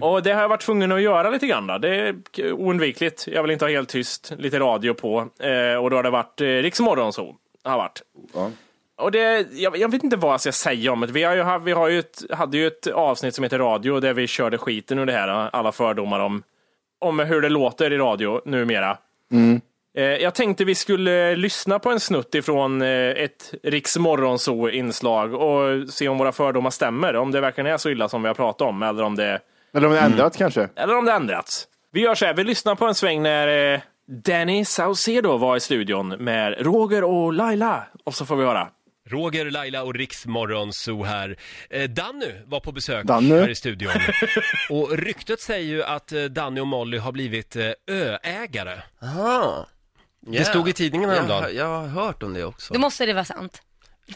Och 0.00 0.22
det 0.22 0.32
har 0.32 0.42
jag 0.42 0.48
varit 0.48 0.62
tvungen 0.62 0.92
att 0.92 1.02
göra 1.02 1.30
lite 1.30 1.46
grann. 1.46 1.66
Då. 1.66 1.78
Det 1.78 1.88
är 1.88 2.52
oundvikligt. 2.52 3.26
Jag 3.26 3.42
vill 3.42 3.50
inte 3.50 3.64
ha 3.64 3.70
helt 3.70 3.88
tyst, 3.88 4.32
lite 4.38 4.58
radio 4.58 4.94
på. 4.94 5.18
Eh, 5.38 5.74
och 5.74 5.90
då 5.90 5.96
har 5.96 6.02
det 6.02 6.10
varit 6.10 6.40
eh, 6.40 6.46
Riks 6.46 6.80
Morgonzoo. 6.80 7.36
Har 7.64 7.78
varit. 7.78 8.02
Och 8.96 9.12
det, 9.12 9.46
jag, 9.52 9.76
jag 9.76 9.90
vet 9.90 10.04
inte 10.04 10.16
vad 10.16 10.32
jag 10.32 10.40
ska 10.40 10.52
säga 10.52 10.92
om 10.92 11.00
det. 11.00 11.06
Vi, 11.06 11.22
har 11.22 11.34
ju, 11.34 11.64
vi 11.64 11.72
har 11.72 11.88
ju 11.88 11.98
ett, 11.98 12.22
hade 12.30 12.56
ju 12.56 12.66
ett 12.66 12.86
avsnitt 12.86 13.34
som 13.34 13.44
heter 13.44 13.58
Radio 13.58 14.00
där 14.00 14.12
vi 14.14 14.26
körde 14.26 14.58
skiten 14.58 14.98
ur 14.98 15.06
det 15.06 15.12
här, 15.12 15.28
alla 15.28 15.72
fördomar 15.72 16.20
om, 16.20 16.42
om 16.98 17.18
hur 17.18 17.40
det 17.40 17.48
låter 17.48 17.92
i 17.92 17.98
radio 17.98 18.40
numera. 18.44 18.90
Eh, 18.90 19.60
Jag 20.02 20.34
tänkte 20.34 20.64
vi 20.64 20.74
skulle 20.74 21.36
lyssna 21.36 21.78
på 21.78 21.90
en 21.90 22.00
snutt 22.00 22.34
ifrån 22.34 22.82
eh, 22.82 22.88
ett 23.08 23.54
Riks 23.62 23.96
Morgonzoo-inslag 23.96 25.34
och 25.34 25.88
se 25.88 26.08
om 26.08 26.18
våra 26.18 26.32
fördomar 26.32 26.70
stämmer. 26.70 27.16
Om 27.16 27.30
det 27.30 27.40
verkligen 27.40 27.66
är 27.72 27.76
så 27.76 27.90
illa 27.90 28.08
som 28.08 28.22
vi 28.22 28.28
har 28.28 28.34
pratat 28.34 28.68
om 28.68 28.82
eller 28.82 29.02
om 29.02 29.16
det, 29.16 29.40
Eller 29.74 29.86
om 29.86 29.92
det 29.92 30.00
ändrats 30.00 30.36
kanske. 30.36 30.68
eller 30.76 30.96
om 30.96 31.04
det 31.04 31.12
ändrats. 31.12 31.64
Vi 31.92 32.00
gör 32.00 32.14
så 32.14 32.24
här, 32.26 32.34
vi 32.34 32.44
lyssnar 32.44 32.74
på 32.74 32.86
en 32.86 32.94
sväng 32.94 33.22
när 33.22 33.74
eh, 33.74 33.80
Danny 34.24 34.64
Saucedo 34.64 35.36
var 35.36 35.56
i 35.56 35.60
studion 35.60 36.08
med 36.08 36.54
Roger 36.66 37.04
och 37.04 37.32
Laila. 37.32 37.86
Och 38.04 38.14
så 38.14 38.26
får 38.26 38.36
vi 38.36 38.44
höra. 38.44 38.68
Roger, 39.10 39.50
Laila 39.50 39.82
och 39.82 39.94
Riks 39.94 40.26
Morgonzoo 40.26 41.04
här. 41.04 41.36
Eh, 41.70 41.82
Danny 41.90 42.32
var 42.46 42.60
på 42.60 42.72
besök 42.72 43.04
Danny. 43.06 43.34
här 43.38 43.48
i 43.50 43.54
studion. 43.54 43.90
och 44.70 44.90
ryktet 44.98 45.40
säger 45.40 45.68
ju 45.68 45.82
att 45.84 46.12
eh, 46.12 46.22
Danny 46.24 46.60
och 46.60 46.66
Molly 46.66 46.98
har 46.98 47.12
blivit 47.12 47.56
eh, 47.56 47.64
öägare. 47.90 48.82
Aha. 49.02 49.66
Det 50.20 50.44
stod 50.44 50.68
i 50.68 50.72
tidningen 50.72 51.10
häromdagen. 51.10 51.42
Jag, 51.42 51.54
jag 51.54 51.66
har 51.66 51.86
hört 51.86 52.22
om 52.22 52.34
det 52.34 52.44
också. 52.44 52.74
Då 52.74 52.80
måste 52.80 53.06
det 53.06 53.12
vara 53.12 53.24
sant. 53.24 53.62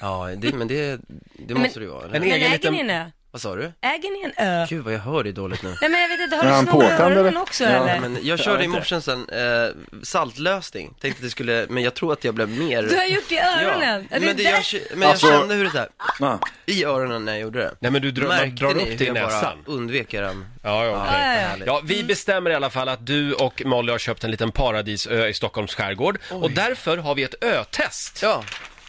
Ja, 0.01 0.29
det, 0.37 0.53
men 0.55 0.69
det, 0.69 0.97
det 1.39 1.55
Men- 1.55 1.63
måste 1.63 1.81
det 1.81 1.85
ju 1.85 1.91
vara. 1.91 2.05
En 2.05 2.11
Men 2.11 2.23
egen 2.23 2.35
äger 2.37 2.51
liten... 2.51 2.73
ni 2.75 2.81
en 2.81 2.91
ö? 2.91 3.11
Vad 3.33 3.43
sa 3.43 3.55
du? 3.57 3.73
Äger 3.81 4.11
ni 4.11 4.33
en 4.37 4.47
ö? 4.47 4.67
Gud 4.69 4.85
vad 4.85 4.95
jag 4.95 4.99
hör 4.99 5.25
dig 5.25 5.33
dåligt 5.33 5.63
nu. 5.63 5.69
Nej 5.81 5.91
men 5.91 6.01
jag 6.01 6.09
vet 6.09 6.21
inte, 6.21 6.37
har 6.37 6.45
Är 6.45 6.61
du 6.61 6.67
snor 6.67 6.83
i 6.83 6.87
påtänd, 6.89 7.01
öronen 7.01 7.27
eller? 7.27 7.41
också 7.43 7.65
Ja, 7.65 7.71
eller? 7.71 8.01
men 8.01 8.19
jag 8.23 8.39
körde 8.39 8.65
i 8.65 8.69
morse 8.69 8.95
en 8.95 9.03
sån, 9.03 9.29
eh, 9.29 9.69
saltlösning. 10.03 10.95
Tänkte 11.01 11.19
att 11.19 11.23
det 11.25 11.31
skulle, 11.31 11.67
men 11.69 11.83
jag 11.83 11.95
tror 11.95 12.13
att 12.13 12.25
jag 12.25 12.35
blev 12.35 12.49
mer... 12.49 12.83
Du 12.83 12.97
har 12.97 13.05
gjort 13.05 13.29
det 13.29 13.35
i 13.35 13.39
öronen? 13.39 14.07
Ja, 14.11 14.17
Är 14.17 14.21
det 14.21 14.27
men, 14.27 14.37
det, 14.37 14.43
där- 14.43 14.51
jag, 14.51 14.83
men 14.91 15.03
jag 15.03 15.11
Alltså- 15.11 15.27
kände 15.27 15.55
hur 15.55 15.65
det 15.65 15.71
där, 15.73 15.89
Ah. 16.21 16.39
i 16.67 16.85
öronen 16.85 17.25
när 17.25 17.33
jag 17.33 17.41
gjorde 17.41 17.59
det. 17.59 17.75
Nej 17.81 17.91
men 17.91 18.03
du 18.03 18.11
drar, 18.11 18.29
Märkte 18.29 18.65
drar 18.65 18.75
ni 18.75 18.83
upp 18.83 18.89
hur 18.89 18.97
till 18.97 19.07
jag 19.07 19.15
näsan. 19.15 19.59
bara 19.67 19.75
undvek 19.75 20.15
eran... 20.15 20.47
Ja, 20.63 20.85
ja, 20.85 20.91
okej. 20.91 21.21
Ja, 21.21 21.35
ja, 21.35 21.49
ja. 21.59 21.65
Ja, 21.67 21.81
vi 21.85 22.05
bestämmer 22.05 22.51
i 22.51 22.55
alla 22.55 22.71
fall 22.71 22.89
att 22.89 23.07
du 23.07 23.33
och 23.35 23.63
Molly 23.65 23.93
har 23.93 23.99
köpt 23.99 24.25
en 24.25 24.31
liten 24.31 24.53
paradisö 24.53 25.27
i 25.29 25.35
Stockholms 25.35 25.75
skärgård. 25.75 26.19
Och 26.31 26.51
därför 26.51 26.97
har 26.97 27.15
vi 27.15 27.23
ett 27.23 27.35
ö-test 27.41 28.19
Ja, 28.23 28.45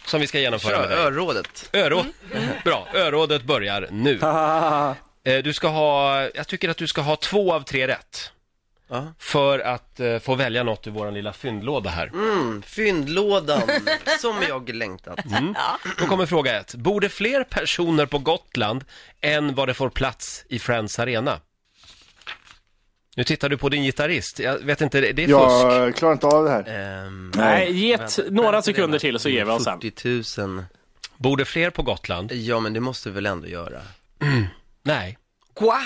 som 0.06 0.20
vi 0.20 0.26
ska 0.26 0.38
genomföra 0.40 0.72
kör 0.72 0.80
med 0.80 0.90
dig. 0.90 0.98
örådet. 0.98 1.70
Öråd. 1.72 2.06
Bra, 2.64 2.88
örådet 2.94 3.42
börjar 3.42 3.88
nu. 3.90 4.18
Eh, 5.26 5.38
Du 5.42 5.52
ska 5.52 5.68
ha, 5.68 6.20
jag 6.34 6.48
tycker 6.48 6.68
att 6.68 6.76
du 6.76 6.86
ska 6.86 7.00
ha 7.00 7.16
två 7.16 7.52
av 7.54 7.60
tre 7.60 7.88
rätt. 7.88 8.30
för 9.18 9.58
att 9.58 10.00
eh, 10.00 10.18
få 10.18 10.34
välja 10.34 10.62
något 10.62 10.86
ur 10.86 10.90
vår 10.90 11.10
lilla 11.10 11.32
fyndlåda 11.32 11.90
här. 11.90 12.06
Mm, 12.06 12.62
fyndlådan, 12.62 13.62
som 14.20 14.42
jag 14.48 14.74
längtat. 14.74 15.24
Mm. 15.24 15.54
Då 15.98 16.06
kommer 16.06 16.26
fråga 16.26 16.60
ett. 16.60 16.74
Bor 16.74 17.00
det 17.00 17.08
fler 17.08 17.44
personer 17.44 18.06
på 18.06 18.18
Gotland 18.18 18.84
än 19.20 19.54
vad 19.54 19.68
det 19.68 19.74
får 19.74 19.88
plats 19.88 20.44
i 20.48 20.58
Friends 20.58 20.98
Arena? 20.98 21.40
Nu 23.16 23.24
tittar 23.24 23.48
du 23.48 23.56
på 23.58 23.68
din 23.68 23.82
gitarrist. 23.82 24.38
Jag 24.38 24.58
vet 24.58 24.80
inte, 24.80 25.00
det 25.00 25.22
är 25.22 25.26
fusk. 25.26 25.74
Jag 25.82 25.96
klarar 25.96 26.12
inte 26.12 26.26
av 26.26 26.44
det 26.44 26.50
här. 26.50 26.64
Ehm, 27.06 27.32
Nej, 27.34 27.72
ge 27.72 27.98
några 28.30 28.62
sekunder 28.62 28.98
till 28.98 29.18
så 29.18 29.28
ger 29.28 29.44
vi 29.44 29.50
oss 29.50 29.64
sen. 29.64 29.80
40 29.80 30.40
000. 30.40 30.64
Bor 31.16 31.36
det 31.36 31.44
fler 31.44 31.70
på 31.70 31.82
Gotland? 31.82 32.32
Ja, 32.32 32.60
men 32.60 32.72
det 32.72 32.80
måste 32.80 33.08
vi 33.08 33.14
väl 33.14 33.26
ändå 33.26 33.46
göra. 33.46 33.80
Nej. 34.82 35.18
Qua? 35.54 35.80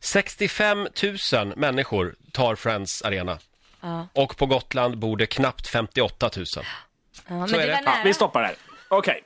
65 0.00 0.88
000 1.32 1.52
människor 1.56 2.14
tar 2.32 2.54
Friends 2.54 3.02
Arena. 3.02 3.38
Ja. 3.80 4.08
Och 4.12 4.36
på 4.36 4.46
Gotland 4.46 4.98
bor 4.98 5.16
det 5.16 5.26
knappt 5.26 5.66
58 5.68 6.30
000. 6.36 6.46
Ja, 6.56 7.34
men 7.34 7.48
Så 7.48 7.56
är 7.56 7.60
det 7.60 7.66
det. 7.66 7.72
Ja, 7.72 7.80
nära. 7.90 8.04
vi 8.04 8.14
stoppar 8.14 8.42
där. 8.42 8.54
Okej. 8.88 9.24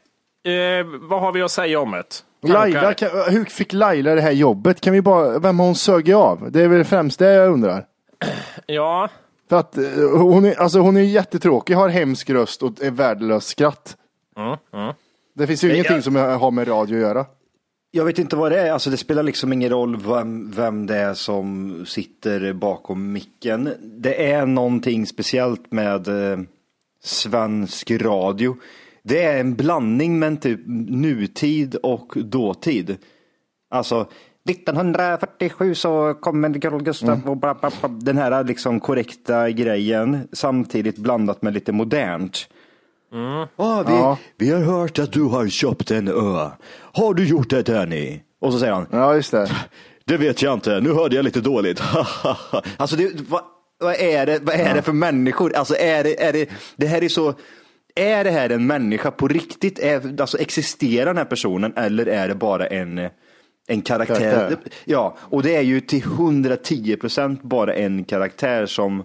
Eh, 0.54 0.84
vad 1.00 1.20
har 1.20 1.32
vi 1.32 1.42
att 1.42 1.50
säga 1.50 1.80
om 1.80 1.90
det? 1.90 2.04
Laila, 2.42 2.94
kan, 2.94 3.08
hur 3.28 3.44
fick 3.44 3.72
Laila 3.72 4.14
det 4.14 4.20
här 4.20 4.32
jobbet? 4.32 4.80
Kan 4.80 4.92
vi 4.92 5.02
bara, 5.02 5.38
vem 5.38 5.58
har 5.58 5.66
hon 5.66 5.74
sögit 5.74 6.14
av? 6.14 6.52
Det 6.52 6.62
är 6.62 6.68
väl 6.68 6.84
främst 6.84 7.18
det 7.18 7.32
jag 7.32 7.52
undrar. 7.52 7.84
Ja, 8.66 9.08
För 9.48 9.56
att 9.56 9.78
eh, 9.78 9.84
hon 10.16 10.44
är, 10.44 10.60
alltså 10.60 10.78
hon 10.78 10.96
är 10.96 11.00
jättetråkig, 11.00 11.74
har 11.74 11.88
hemsk 11.88 12.30
röst 12.30 12.62
och 12.62 12.82
är 12.82 12.90
värdelös 12.90 13.46
skratt. 13.46 13.96
Det 15.34 15.46
finns 15.46 15.64
ju 15.64 15.68
Nej, 15.68 15.76
ingenting 15.76 15.94
jag- 15.94 16.04
som 16.04 16.16
har 16.16 16.50
med 16.50 16.68
radio 16.68 16.96
att 16.96 17.00
göra. 17.02 17.26
Jag 17.90 18.04
vet 18.04 18.18
inte 18.18 18.36
vad 18.36 18.52
det 18.52 18.60
är, 18.60 18.72
alltså 18.72 18.90
det 18.90 18.96
spelar 18.96 19.22
liksom 19.22 19.52
ingen 19.52 19.70
roll 19.70 19.96
vem, 19.96 20.50
vem 20.50 20.86
det 20.86 20.96
är 20.96 21.14
som 21.14 21.84
sitter 21.86 22.52
bakom 22.52 23.12
micken. 23.12 23.74
Det 23.82 24.30
är 24.32 24.46
någonting 24.46 25.06
speciellt 25.06 25.72
med 25.72 26.08
eh, 26.32 26.38
svensk 27.04 27.90
radio. 27.90 28.56
Det 29.08 29.22
är 29.22 29.40
en 29.40 29.54
blandning 29.54 30.18
med 30.18 30.40
typ 30.42 30.60
nutid 30.88 31.74
och 31.74 32.12
dåtid. 32.16 32.96
Alltså 33.70 34.06
1947 34.50 35.74
så 35.74 36.14
kommer 36.14 36.60
Carl 36.60 36.82
Gustaf 36.82 37.18
och 37.26 37.36
bla, 37.36 37.54
bla, 37.54 37.70
bla, 37.80 37.88
den 37.88 38.18
här 38.18 38.44
liksom 38.44 38.80
korrekta 38.80 39.50
grejen 39.50 40.28
samtidigt 40.32 40.96
blandat 40.98 41.42
med 41.42 41.54
lite 41.54 41.72
modernt. 41.72 42.48
Ah, 43.56 43.82
vi, 43.82 43.92
Ja. 43.92 44.18
vi 44.36 44.50
har 44.50 44.60
hört 44.60 44.98
att 44.98 45.12
du 45.12 45.22
har 45.22 45.48
köpt 45.48 45.90
en 45.90 46.08
ö. 46.08 46.50
Har 46.92 47.14
du 47.14 47.24
gjort 47.28 47.50
det 47.50 47.62
Danny? 47.62 48.20
Och 48.40 48.52
så 48.52 48.58
säger 48.58 48.72
han, 48.72 48.86
Ja, 48.90 49.14
just 49.14 49.30
det. 49.30 49.50
det 50.04 50.16
vet 50.16 50.42
jag 50.42 50.54
inte, 50.54 50.80
nu 50.80 50.92
hörde 50.92 51.16
jag 51.16 51.24
lite 51.24 51.40
dåligt. 51.40 51.82
alltså 52.76 52.96
det, 52.96 53.10
vad, 53.28 53.42
vad, 53.80 53.94
är 53.94 54.26
det, 54.26 54.38
vad 54.42 54.54
är 54.54 54.74
det 54.74 54.82
för 54.82 54.92
människor? 54.92 55.56
Alltså 55.56 55.74
är 55.76 56.04
det, 56.04 56.22
är 56.22 56.32
det, 56.32 56.48
det 56.76 56.86
här 56.86 57.04
är 57.04 57.08
så, 57.08 57.34
är 57.98 58.24
det 58.24 58.30
här 58.30 58.50
en 58.50 58.66
människa 58.66 59.10
på 59.10 59.28
riktigt? 59.28 59.78
Är, 59.78 60.20
alltså 60.20 60.38
existerar 60.38 61.06
den 61.06 61.16
här 61.16 61.24
personen 61.24 61.72
eller 61.76 62.06
är 62.06 62.28
det 62.28 62.34
bara 62.34 62.66
en, 62.66 63.08
en 63.68 63.82
karaktär? 63.82 64.30
Karaktär. 64.30 64.58
Ja, 64.84 65.16
och 65.20 65.42
det 65.42 65.56
är 65.56 65.62
ju 65.62 65.80
till 65.80 66.02
110 66.02 66.96
procent 66.96 67.42
bara 67.42 67.74
en 67.74 68.04
karaktär 68.04 68.66
som 68.66 69.04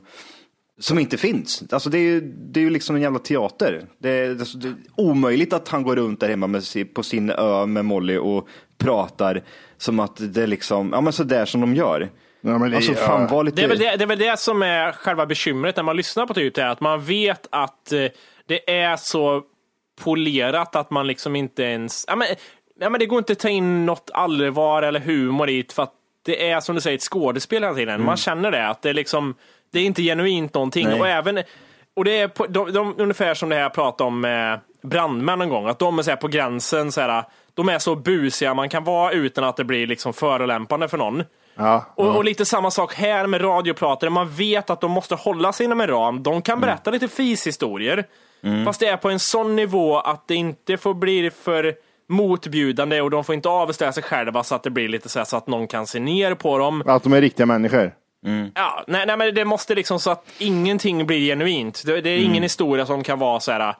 som 0.79 0.99
inte 0.99 1.17
finns. 1.17 1.63
Alltså 1.71 1.89
det 1.89 1.97
är 1.97 2.01
ju, 2.01 2.21
det 2.21 2.59
är 2.59 2.61
ju 2.61 2.69
liksom 2.69 2.95
en 2.95 3.01
jävla 3.01 3.19
teater. 3.19 3.85
Det 3.99 4.09
är, 4.09 4.29
alltså 4.29 4.57
det 4.57 4.67
är 4.67 4.75
omöjligt 4.95 5.53
att 5.53 5.67
han 5.67 5.83
går 5.83 5.95
runt 5.95 6.19
där 6.19 6.29
hemma 6.29 6.47
med, 6.47 6.63
på 6.93 7.03
sin 7.03 7.29
ö 7.29 7.65
med 7.65 7.85
Molly 7.85 8.17
och 8.17 8.47
pratar 8.77 9.43
som 9.77 9.99
att 9.99 10.33
det 10.33 10.43
är 10.43 10.47
liksom, 10.47 10.89
ja 10.93 11.01
men 11.01 11.13
sådär 11.13 11.45
som 11.45 11.61
de 11.61 11.75
gör. 11.75 12.09
Ja, 12.41 12.57
men 12.57 12.71
det- 12.71 12.77
alltså 12.77 12.93
fan 12.93 13.45
lite... 13.45 13.55
det 13.55 13.63
är, 13.63 13.67
väl 13.67 13.79
det, 13.79 13.95
det 13.97 14.03
är 14.03 14.07
väl 14.07 14.19
det 14.19 14.39
som 14.39 14.61
är 14.61 14.91
själva 14.91 15.25
bekymret 15.25 15.75
när 15.75 15.83
man 15.83 15.97
lyssnar 15.97 16.25
på 16.25 16.33
typ 16.33 16.55
det, 16.55 16.61
är 16.61 16.67
att 16.67 16.81
man 16.81 17.03
vet 17.03 17.47
att 17.51 17.91
eh, 17.91 18.05
det 18.47 18.71
är 18.71 18.95
så 18.95 19.41
polerat 20.01 20.75
att 20.75 20.91
man 20.91 21.07
liksom 21.07 21.35
inte 21.35 21.63
ens... 21.63 22.05
Ja, 22.07 22.15
men, 22.15 22.27
ja, 22.79 22.89
men 22.89 22.99
det 22.99 23.05
går 23.05 23.19
inte 23.19 23.33
att 23.33 23.39
ta 23.39 23.49
in 23.49 23.85
något 23.85 24.11
allvar 24.13 24.83
eller 24.83 24.99
humor 24.99 25.49
i 25.49 25.65
för 25.73 25.83
att 25.83 25.93
det 26.25 26.49
är 26.49 26.59
som 26.59 26.75
du 26.75 26.81
säger 26.81 26.97
ett 26.97 27.03
skådespel 27.03 27.63
hela 27.63 27.75
tiden. 27.75 28.05
Man 28.05 28.17
känner 28.17 28.51
det, 28.51 28.67
att 28.67 28.81
det 28.81 28.89
är 28.89 28.93
liksom, 28.93 29.35
det 29.71 29.79
är 29.79 29.85
inte 29.85 30.01
genuint 30.01 30.53
någonting. 30.53 30.87
Nej. 30.87 30.99
Och 30.99 31.07
även, 31.07 31.43
och 31.93 32.05
det 32.05 32.19
är 32.19 32.27
på, 32.27 32.47
de, 32.47 32.71
de, 32.71 32.95
ungefär 32.97 33.33
som 33.33 33.49
det 33.49 33.55
här 33.55 33.61
jag 33.61 33.73
pratade 33.73 34.07
om 34.07 34.21
med 34.21 34.59
brandmän 34.81 35.41
en 35.41 35.49
gång, 35.49 35.67
att 35.67 35.79
de 35.79 35.99
är 35.99 36.03
så 36.03 36.15
på 36.15 36.27
gränsen, 36.27 36.91
så 36.91 37.01
här, 37.01 37.23
de 37.53 37.69
är 37.69 37.79
så 37.79 37.95
busiga 37.95 38.53
man 38.53 38.69
kan 38.69 38.83
vara 38.83 39.11
utan 39.11 39.43
att 39.43 39.57
det 39.57 39.63
blir 39.63 39.87
liksom 39.87 40.13
förolämpande 40.13 40.87
för 40.87 40.97
någon. 40.97 41.23
Ja, 41.55 41.85
Och, 41.95 42.15
och 42.15 42.23
lite 42.23 42.45
samma 42.45 42.71
sak 42.71 42.93
här 42.93 43.27
med 43.27 43.43
radiopratare. 43.43 44.09
Man 44.09 44.29
vet 44.29 44.69
att 44.69 44.81
de 44.81 44.91
måste 44.91 45.15
hålla 45.15 45.53
sig 45.53 45.63
inom 45.63 45.81
en 45.81 45.87
ram. 45.87 46.23
De 46.23 46.41
kan 46.41 46.59
berätta 46.59 46.91
lite 46.91 47.07
fishistorier. 47.07 48.05
Fast 48.65 48.79
det 48.79 48.87
är 48.87 48.97
på 48.97 49.09
en 49.09 49.19
sån 49.19 49.55
nivå 49.55 49.97
att 49.99 50.27
det 50.27 50.35
inte 50.35 50.77
får 50.77 50.93
bli 50.93 51.31
för 51.43 51.75
motbjudande 52.09 53.01
och 53.01 53.09
de 53.09 53.23
får 53.23 53.35
inte 53.35 53.49
avslöja 53.49 53.91
sig 53.93 54.03
själva 54.03 54.43
så 54.43 54.55
att 54.55 54.63
det 54.63 54.69
blir 54.69 54.89
lite 54.89 55.09
så, 55.09 55.19
här, 55.19 55.25
så 55.25 55.37
att 55.37 55.47
någon 55.47 55.67
kan 55.67 55.87
se 55.87 55.99
ner 55.99 56.35
på 56.35 56.57
dem. 56.57 56.83
Att 56.85 57.03
de 57.03 57.13
är 57.13 57.21
riktiga 57.21 57.45
människor. 57.45 57.93
Ja, 58.55 58.83
nej, 58.87 59.05
nej, 59.05 59.17
men 59.17 59.35
det 59.35 59.45
måste 59.45 59.75
liksom 59.75 59.99
så 59.99 60.11
att 60.11 60.25
ingenting 60.37 61.05
blir 61.07 61.19
genuint. 61.19 61.83
Det, 61.85 62.01
det 62.01 62.09
är 62.09 62.17
ingen 62.19 62.43
historia 62.43 62.85
som 62.85 63.03
kan 63.03 63.19
vara 63.19 63.39
så 63.39 63.51
här. 63.51 63.75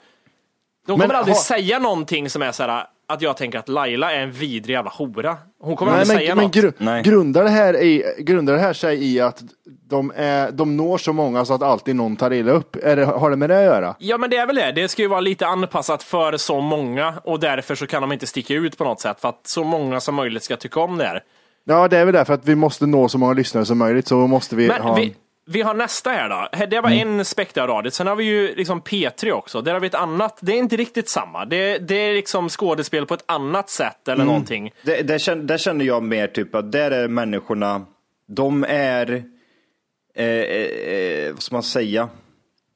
De 0.88 0.92
kommer 0.92 1.08
Men 1.08 1.16
aldrig 1.16 1.36
ha- 1.36 1.42
säga 1.44 1.80
någonting 1.80 2.30
som 2.30 2.42
är 2.42 2.52
så 2.52 2.64
här 2.64 2.86
att 3.08 3.22
jag 3.22 3.38
tänker 3.38 3.60
att 3.60 3.70
Laila 3.70 4.12
är 4.14 4.20
en 4.20 4.32
vidrig 4.32 4.74
jävla 4.74 4.92
hora. 4.92 5.38
Hon 5.60 5.76
kommer 5.76 5.92
Nej, 5.92 6.02
aldrig 6.02 6.16
men, 6.16 6.22
säga 6.24 6.36
men 6.36 6.44
något. 6.44 6.54
gru, 6.54 6.72
Nej. 6.78 7.04
grundar, 7.04 7.44
det 7.44 7.50
här 7.50 7.84
i, 7.84 8.04
grundar 8.20 8.54
det 8.54 8.60
här 8.60 8.74
sig 8.74 9.04
i 9.14 9.20
att 9.20 9.42
de, 9.90 10.12
är, 10.16 10.52
de 10.52 10.78
når 10.78 10.98
så 10.98 11.14
många 11.14 11.46
så 11.46 11.54
att 11.54 11.64
alltid 11.64 11.96
någon 11.96 12.16
tar 12.16 12.34
illa 12.34 12.52
upp? 12.52 12.76
Är 12.84 12.96
det, 12.96 13.06
har 13.06 13.30
det 13.30 13.36
med 13.36 13.50
det 13.50 13.58
att 13.58 13.64
göra? 13.64 13.96
Ja 14.00 14.18
men 14.18 14.30
det 14.30 14.38
är 14.38 14.48
väl 14.48 14.56
det. 14.56 14.72
Det 14.72 14.88
ska 14.88 15.02
ju 15.02 15.08
vara 15.08 15.20
lite 15.20 15.48
anpassat 15.48 16.04
för 16.04 16.38
så 16.38 16.62
många 16.62 17.14
och 17.24 17.40
därför 17.40 17.76
så 17.76 17.88
kan 17.88 18.02
de 18.02 18.12
inte 18.12 18.28
sticka 18.28 18.54
ut 18.54 18.78
på 18.78 18.84
något 18.84 19.02
sätt 19.02 19.22
för 19.22 19.30
att 19.30 19.48
så 19.48 19.64
många 19.64 20.00
som 20.00 20.16
möjligt 20.16 20.44
ska 20.44 20.56
tycka 20.58 20.80
om 20.80 20.98
det 20.98 21.06
här. 21.06 21.24
Ja, 21.66 21.88
det 21.88 21.98
är 21.98 22.06
väl 22.06 22.14
därför 22.14 22.34
att 22.34 22.48
vi 22.48 22.56
måste 22.56 22.86
nå 22.86 23.10
så 23.10 23.18
många 23.18 23.34
lyssnare 23.34 23.66
som 23.66 23.78
möjligt 23.78 24.08
så 24.08 24.16
måste 24.28 24.56
vi 24.56 24.68
Men 24.68 24.82
ha... 24.82 24.96
vi, 24.96 25.16
vi 25.46 25.62
har 25.62 25.74
nästa 25.74 26.10
här 26.10 26.30
då. 26.30 26.66
Det 26.66 26.82
var 26.82 26.90
en 26.90 27.26
spektraradio. 27.26 27.92
Sen 27.92 28.08
har 28.08 28.16
vi 28.16 28.24
ju 28.24 28.56
liksom 28.56 28.82
P3 28.82 29.32
också. 29.32 29.62
Där 29.62 29.74
har 29.74 29.80
vi 29.80 29.88
ett 29.88 29.96
annat. 29.96 30.38
Det 30.42 30.52
är 30.52 30.58
inte 30.58 30.78
riktigt 30.78 31.10
samma. 31.10 31.46
Det, 31.46 31.78
det 31.78 31.96
är 31.96 32.14
liksom 32.14 32.50
skådespel 32.50 33.06
på 33.06 33.14
ett 33.14 33.24
annat 33.26 33.70
sätt 33.70 34.08
eller 34.08 34.26
någonting. 34.26 34.72
Det, 34.84 35.02
där, 35.02 35.18
känner, 35.18 35.44
där 35.44 35.58
känner 35.58 35.86
jag 35.86 36.04
mer 36.04 36.28
typ 36.28 36.56
att 36.56 36.72
där 36.72 36.92
är 36.92 37.08
människorna, 37.08 37.86
de 38.28 38.66
är, 38.70 39.24
eh, 40.16 40.26
eh, 40.26 41.34
vad 41.34 41.44
ska 41.44 41.56
man 41.56 41.64
säga? 41.64 42.10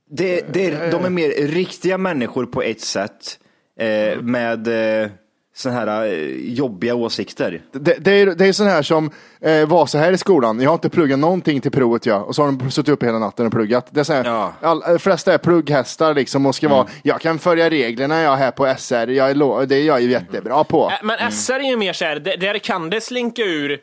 Det, 0.09 0.53
det 0.53 0.65
är, 0.65 0.91
de 0.91 1.05
är 1.05 1.09
mer 1.09 1.29
riktiga 1.47 1.97
människor 1.97 2.45
på 2.45 2.61
ett 2.61 2.81
sätt 2.81 3.39
eh, 3.79 4.21
med 4.21 4.67
eh, 4.67 5.09
sådana 5.57 5.79
här 5.79 6.05
eh, 6.05 6.35
jobbiga 6.53 6.95
åsikter. 6.95 7.61
Det, 7.71 7.93
det, 7.99 8.11
är, 8.11 8.25
det 8.25 8.45
är 8.45 8.53
sån 8.53 8.67
här 8.67 8.81
som 8.81 9.11
eh, 9.41 9.67
var 9.67 9.85
så 9.85 9.97
här 9.97 10.11
i 10.11 10.17
skolan. 10.17 10.59
Jag 10.61 10.69
har 10.69 10.73
inte 10.75 10.89
pluggat 10.89 11.19
någonting 11.19 11.61
till 11.61 11.71
provet 11.71 12.05
jag. 12.05 12.27
Och 12.27 12.35
så 12.35 12.43
har 12.43 12.51
de 12.51 12.71
suttit 12.71 12.89
upp 12.93 13.03
hela 13.03 13.19
natten 13.19 13.45
och 13.45 13.51
pluggat. 13.51 13.87
Det 13.91 13.99
är 13.99 14.03
så 14.03 14.13
här, 14.13 14.25
Ja. 14.25 14.53
all, 14.61 14.79
de 14.79 14.99
flesta 14.99 15.33
är 15.33 15.37
plugghästar 15.37 16.13
liksom 16.13 16.45
och 16.45 16.55
ska 16.55 16.69
vara, 16.69 16.87
jag 17.03 17.21
kan 17.21 17.39
följa 17.39 17.69
reglerna 17.69 18.21
jag 18.21 18.33
är 18.33 18.37
här 18.37 18.51
på 18.51 18.75
SR. 18.77 19.07
Jag 19.07 19.29
är, 19.29 19.65
det 19.65 19.75
är 19.75 19.83
jag 19.85 20.01
ju 20.01 20.11
jättebra 20.11 20.63
på. 20.63 20.89
Äh, 20.91 20.97
Men 21.03 21.31
SR 21.31 21.53
är 21.59 21.69
ju 21.69 21.77
mer 21.77 21.93
så 21.93 22.05
här, 22.05 22.19
där- 22.19 22.57
kan 22.57 22.89
det 22.89 23.01
slinka 23.01 23.41
ur 23.41 23.79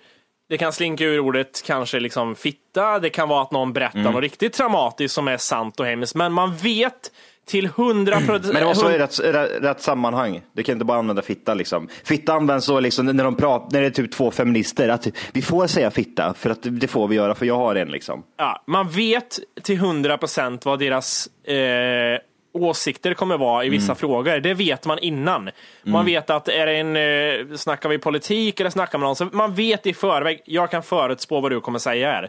det 0.48 0.58
kan 0.58 0.72
slinka 0.72 1.04
ur 1.04 1.20
ordet 1.20 1.62
kanske 1.66 2.00
liksom 2.00 2.34
fitta, 2.34 2.98
det 2.98 3.10
kan 3.10 3.28
vara 3.28 3.42
att 3.42 3.52
någon 3.52 3.72
berättar 3.72 3.98
något 4.00 4.22
riktigt 4.22 4.52
traumatiskt 4.52 5.14
som 5.14 5.28
är 5.28 5.37
sant 5.37 5.80
och 5.80 5.87
hemskt, 5.87 6.14
men 6.14 6.32
man 6.32 6.54
vet 6.56 7.10
till 7.46 7.66
hundra 7.66 8.20
procent... 8.20 8.44
Men 8.44 8.54
det 8.54 8.64
måste 8.64 8.85
vara 8.85 8.94
i 8.94 8.98
rätt, 8.98 9.20
rätt, 9.20 9.50
rätt 9.62 9.80
sammanhang. 9.80 10.42
Du 10.52 10.62
kan 10.62 10.72
inte 10.72 10.85
bara 10.85 10.98
använda 10.98 11.22
fitta 11.22 11.54
liksom. 11.54 11.88
Fitta 12.04 12.33
används 12.33 12.66
så 12.66 12.80
liksom 12.80 13.07
när 13.07 13.24
de 13.24 13.37
pratar, 13.37 13.68
när 13.72 13.80
det 13.80 13.87
är 13.87 13.90
typ 13.90 14.12
två 14.12 14.30
feminister, 14.30 14.88
att 14.88 15.07
vi 15.33 15.42
får 15.42 15.66
säga 15.66 15.90
fitta 15.90 16.35
för 16.35 16.50
att 16.50 16.59
det 16.62 16.88
får 16.88 17.09
vi 17.09 17.16
göra 17.16 17.35
för 17.35 17.46
jag 17.46 17.57
har 17.57 17.74
en 17.74 17.88
liksom. 17.88 18.22
Ja, 18.37 18.62
man 18.66 18.88
vet 18.88 19.38
till 19.62 19.78
hundra 19.78 20.18
procent 20.18 20.64
vad 20.64 20.78
deras 20.78 21.28
eh, 21.44 22.20
åsikter 22.54 23.14
kommer 23.14 23.38
vara 23.38 23.64
i 23.64 23.68
vissa 23.68 23.94
frågor. 23.94 24.40
Det 24.40 24.54
vet 24.54 24.87
man 24.87 24.98
innan. 24.98 25.50
Man 25.83 26.07
vet 26.07 26.30
att 26.30 26.48
är 26.48 26.66
det 26.66 26.72
en, 26.72 26.96
eh, 26.96 27.57
snackar 27.57 27.88
vi 27.88 27.98
politik 27.98 28.61
eller 28.61 28.70
snackar 28.70 28.98
man 28.98 29.09
om, 29.09 29.16
så 29.16 29.24
man 29.24 29.54
vet 29.54 29.87
i 29.87 29.94
förväg, 29.94 30.42
jag 30.44 30.70
kan 30.70 30.83
förutspå 30.83 31.40
vad 31.40 31.50
du 31.52 31.61
kommer 31.61 31.78
säga 31.78 32.11
här. 32.11 32.28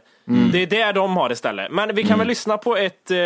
Det 0.52 0.62
är 0.62 0.68
det 0.68 0.92
de 0.92 1.18
har 1.18 1.32
istället. 1.32 1.72
Men 1.72 1.96
vi 1.96 2.04
kan 2.04 2.20
väl 2.20 2.28
lyssna 2.28 2.58
på 2.58 2.78
ett, 2.78 3.12
eh, 3.12 3.18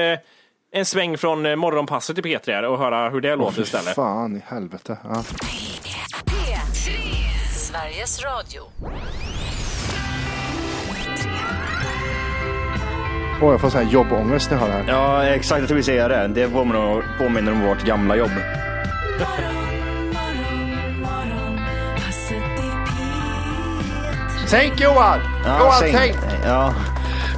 en 0.72 0.86
sväng 0.86 1.18
från 1.18 1.46
eh, 1.46 1.56
morgonpasset 1.56 2.18
i 2.18 2.22
P3 2.22 2.52
här 2.52 2.64
och 2.64 2.78
höra 2.78 3.10
hur 3.10 3.22
det 3.22 3.36
låter 3.36 3.56
Fy 3.56 3.62
istället. 3.62 3.96
fan 3.96 4.36
i 4.36 4.42
helvete. 4.48 4.98
Ja. 5.04 5.24
P3. 6.26 6.92
Sveriges 7.56 8.24
Radio. 8.24 8.62
Åh, 13.42 13.52
jag 13.52 13.62
får 13.62 13.70
sån 13.70 13.84
här 13.86 13.92
jobbångest 13.92 14.52
när 14.52 14.58
jag 14.58 14.66
hör 14.68 14.78
det 14.78 14.84
här. 14.94 15.02
Ja, 15.02 15.24
exakt. 15.26 15.60
Jag 15.60 15.68
tror 15.68 15.78
vi 15.78 15.84
säger 15.84 16.10
det. 16.10 16.28
Det 16.28 16.50
påminner, 16.50 17.04
påminner 17.18 17.52
om 17.52 17.62
vårt 17.62 17.84
gamla 17.84 18.16
jobb. 18.16 18.32
Tänk 24.50 24.80
Johan! 24.82 25.20
Ja, 25.46 25.60
Johan, 25.60 25.92
tänk! 25.92 26.16
Ja. 26.46 26.74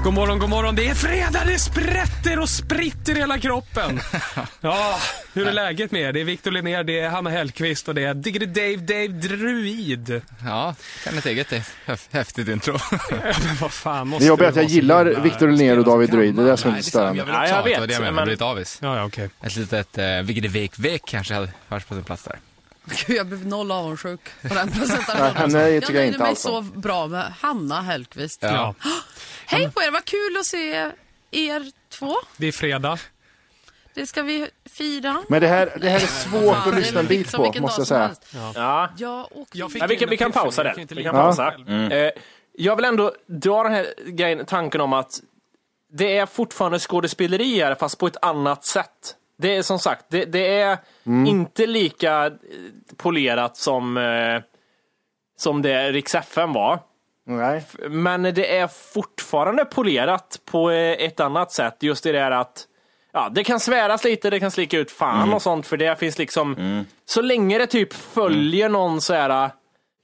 God 0.03 0.13
morgon, 0.13 0.39
god 0.39 0.49
morgon. 0.49 0.75
Det 0.75 0.87
är 0.87 0.93
fredag, 0.95 1.41
det 1.45 1.59
sprätter 1.59 2.39
och 2.39 2.49
spritter 2.49 3.15
i 3.17 3.19
hela 3.19 3.39
kroppen. 3.39 3.99
Ja, 4.61 4.99
hur 5.33 5.47
är 5.47 5.51
läget 5.51 5.91
med 5.91 6.01
er? 6.01 6.13
Det 6.13 6.19
är 6.21 6.23
Victor 6.23 6.51
Linnér, 6.51 6.83
det 6.83 6.99
är 6.99 7.09
Hanna 7.09 7.29
Hellquist 7.29 7.87
och 7.87 7.95
det 7.95 8.03
är 8.03 8.13
Diggity 8.13 8.45
Dave, 8.45 8.75
Dave 8.75 9.07
Druid. 9.07 10.21
Ja, 10.45 10.75
kan 11.03 11.17
ett 11.17 11.25
eget. 11.25 11.51
Häf- 11.85 12.07
Häftigt 12.11 12.47
intro. 12.47 12.77
Men 13.11 13.55
vad 13.61 13.71
fan, 13.71 14.07
måste 14.07 14.23
Det 14.25 14.27
jobbiga 14.27 14.47
är 14.47 14.49
att 14.51 14.55
jag 14.55 14.65
gillar 14.65 15.05
Victor 15.05 15.47
Linnér 15.47 15.77
och 15.79 15.85
David 15.85 16.09
Druid. 16.09 16.35
Det 16.35 16.41
är 16.41 16.45
det 16.45 16.57
som 16.57 16.71
är 16.71 16.75
lite 16.77 16.89
störande. 16.89 17.19
Jag 17.19 17.27
Ja, 17.49 17.55
ha 17.55 17.63
det, 17.63 17.69
vet, 17.69 17.79
var 17.79 17.87
det 17.87 17.93
jag 17.93 17.99
menade. 18.01 18.25
men- 18.25 18.37
blir 18.37 18.43
avis. 18.51 18.79
Ja, 18.81 18.97
ja, 18.97 19.05
okej. 19.05 19.29
Ett 19.43 19.55
litet 19.55 19.97
eh, 19.97 20.05
Vigge 20.23 20.47
Vek 20.47 20.79
Vek 20.79 21.01
kanske 21.05 21.33
hade 21.33 21.49
varit 21.67 21.87
på 21.87 21.93
sin 21.95 22.03
plats 22.03 22.23
där. 22.23 22.39
Gud, 23.07 23.17
jag 23.17 23.27
blev 23.27 23.45
noll 23.47 23.71
avundsjuk 23.71 24.19
på 24.41 24.53
den 24.53 24.71
presentationen. 24.79 25.35
henne 25.35 25.47
tycker 25.47 25.57
jag 25.57 25.73
jag 25.83 25.93
nöjde 25.93 26.05
inte 26.07 26.19
mig 26.19 26.29
alls 26.29 26.41
så 26.41 26.61
bra 26.61 27.07
med 27.07 27.33
Hanna 27.41 27.81
Hellquist. 27.81 28.39
Ja. 28.43 28.75
Hej 29.45 29.71
på 29.71 29.81
er, 29.81 29.91
vad 29.91 30.05
kul 30.05 30.37
att 30.39 30.45
se 30.45 30.91
er 31.31 31.71
två. 31.89 32.13
Det 32.37 32.47
är 32.47 32.51
fredag. 32.51 32.99
Det 33.93 34.07
ska 34.07 34.23
vi 34.23 34.47
fira. 34.65 35.23
Men 35.29 35.41
det 35.41 35.47
här, 35.47 35.77
det 35.81 35.89
här 35.89 35.95
är 35.95 36.07
svårt 36.07 36.67
att 36.67 36.75
lyssna 36.75 36.99
en 36.99 37.07
bit 37.07 37.29
som 37.29 37.37
på, 37.37 37.43
vilken 37.43 37.61
måste 37.61 37.81
jag 37.81 37.87
säga. 37.87 37.99
helst. 38.07 38.35
Ja. 38.55 38.89
Jag 38.97 39.71
fick 39.71 39.81
Ja, 39.81 39.87
vi, 39.87 39.95
kan, 39.97 40.09
vi 40.09 40.17
kan 40.17 40.31
pausa 40.31 40.73
inte 40.79 40.95
Vi 40.95 41.03
kan 41.03 41.13
pausa. 41.15 41.51
Mm. 41.51 41.91
Eh, 41.91 42.11
jag 42.53 42.75
vill 42.75 42.85
ändå 42.85 43.13
dra 43.27 43.63
den 43.63 43.71
här 43.71 43.93
grejen, 44.05 44.45
tanken 44.45 44.81
om 44.81 44.93
att 44.93 45.19
det 45.93 46.17
är 46.17 46.25
fortfarande 46.25 46.79
skådespeleri 46.79 47.59
här, 47.59 47.75
fast 47.75 47.97
på 47.97 48.07
ett 48.07 48.17
annat 48.21 48.65
sätt. 48.65 49.15
Det 49.37 49.55
är 49.55 49.61
som 49.63 49.79
sagt, 49.79 50.05
det, 50.09 50.25
det 50.25 50.59
är 50.59 50.77
Mm. 51.05 51.25
inte 51.25 51.67
lika 51.67 52.31
polerat 52.97 53.57
som, 53.57 53.97
eh, 53.97 54.41
som 55.37 55.61
det 55.61 55.91
Rix 55.91 56.15
FM 56.15 56.53
var. 56.53 56.79
Nej. 57.37 57.63
Men 57.89 58.23
det 58.23 58.57
är 58.57 58.67
fortfarande 58.67 59.65
polerat 59.65 60.39
på 60.51 60.71
eh, 60.71 60.91
ett 61.05 61.19
annat 61.19 61.51
sätt. 61.51 61.77
Just 61.79 62.03
det 62.03 62.11
där 62.11 62.31
att 62.31 62.67
ja, 63.13 63.29
det 63.31 63.43
kan 63.43 63.59
sväras 63.59 64.03
lite, 64.03 64.29
det 64.29 64.39
kan 64.39 64.51
slicka 64.51 64.77
ut 64.77 64.91
fan 64.91 65.21
Mm. 65.21 65.33
och 65.33 65.41
sånt 65.41 65.67
för 65.67 65.77
det 65.77 65.95
finns 65.99 66.17
liksom 66.17 66.85
så 67.05 67.21
länge 67.21 67.57
det 67.57 67.67
typ 67.67 67.93
följer 67.93 68.69
någon 68.69 69.01
så 69.01 69.13
här 69.13 69.49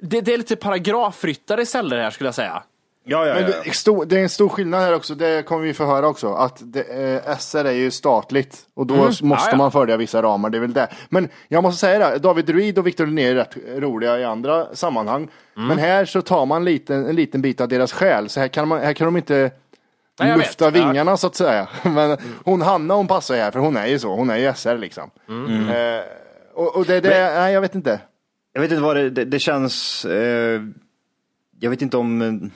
det, 0.01 0.21
det 0.21 0.33
är 0.33 0.37
lite 0.37 0.55
paragrafryttare 0.55 1.61
istället 1.61 1.99
här 2.03 2.09
skulle 2.11 2.27
jag 2.27 2.35
säga. 2.35 2.63
Ja, 3.09 3.25
ja, 3.27 3.33
Men 3.33 3.43
det, 3.45 3.69
är 3.69 3.71
stor, 3.71 4.05
det 4.05 4.17
är 4.17 4.23
en 4.23 4.29
stor 4.29 4.49
skillnad 4.49 4.81
här 4.81 4.95
också, 4.95 5.15
det 5.15 5.45
kommer 5.45 5.63
vi 5.63 5.73
få 5.73 5.85
höra 5.85 6.07
också, 6.07 6.33
att 6.33 6.61
det, 6.65 6.81
eh, 7.25 7.37
SR 7.37 7.65
är 7.65 7.71
ju 7.71 7.91
statligt 7.91 8.57
och 8.73 8.87
då 8.87 8.93
Mm. 8.93 9.05
måste 9.05 9.25
Ja, 9.25 9.47
ja. 9.51 9.57
man 9.57 9.71
följa 9.71 9.97
vissa 9.97 10.21
ramar, 10.21 10.49
det 10.49 10.57
är 10.57 10.61
väl 10.61 10.73
det. 10.73 10.87
Men 11.09 11.29
jag 11.47 11.63
måste 11.63 11.79
säga 11.79 12.09
det, 12.09 12.19
David 12.19 12.45
Druid 12.45 12.77
och 12.77 12.87
Victor 12.87 13.05
Linnér 13.05 13.31
är 13.31 13.35
rätt 13.35 13.57
roliga 13.77 14.19
i 14.19 14.23
andra 14.23 14.75
sammanhang. 14.75 15.27
Mm. 15.57 15.67
Men 15.67 15.77
här 15.77 16.05
så 16.05 16.21
tar 16.21 16.45
man 16.45 16.65
liten, 16.65 17.05
en 17.05 17.15
liten 17.15 17.41
bit 17.41 17.61
av 17.61 17.67
deras 17.67 17.93
själ, 17.93 18.29
så 18.29 18.39
här 18.39 18.47
kan, 18.47 18.67
man, 18.67 18.79
här 18.79 18.93
kan 18.93 19.05
de 19.05 19.17
inte 19.17 19.51
Nej, 20.19 20.29
jag 20.29 20.37
lufta 20.37 20.69
vet. 20.69 20.81
Vingarna 20.83 21.17
så 21.17 21.27
att 21.27 21.35
säga. 21.35 21.67
Men 21.83 22.17
hon 22.43 22.61
Hanna 22.61 22.93
hon 22.93 23.07
passar 23.07 23.35
ju 23.35 23.41
här, 23.41 23.51
för 23.51 23.59
hon 23.59 23.77
är 23.77 23.87
ju 23.87 23.99
så, 23.99 24.15
hon 24.15 24.29
är 24.29 24.37
ju 24.37 24.53
SR 24.53 24.77
liksom. 24.77 25.09
Mm. 25.29 25.69
Eh, 25.69 26.01
och, 26.53 26.75
och 26.75 26.85
det, 26.85 26.99
det 26.99 27.09
nej 27.35 27.53
jag 27.53 27.61
vet 27.61 27.75
inte. 27.75 27.99
Jag 28.53 28.61
vet 28.61 28.71
inte 28.71 28.83
vad 28.83 28.95
det, 28.95 29.09
det, 29.09 29.25
det 29.25 29.39
känns, 29.39 30.05
eh, 30.05 30.61
jag 31.59 31.69
vet 31.69 31.81
inte 31.81 31.97
om, 31.97 32.21
eh, 32.21 32.49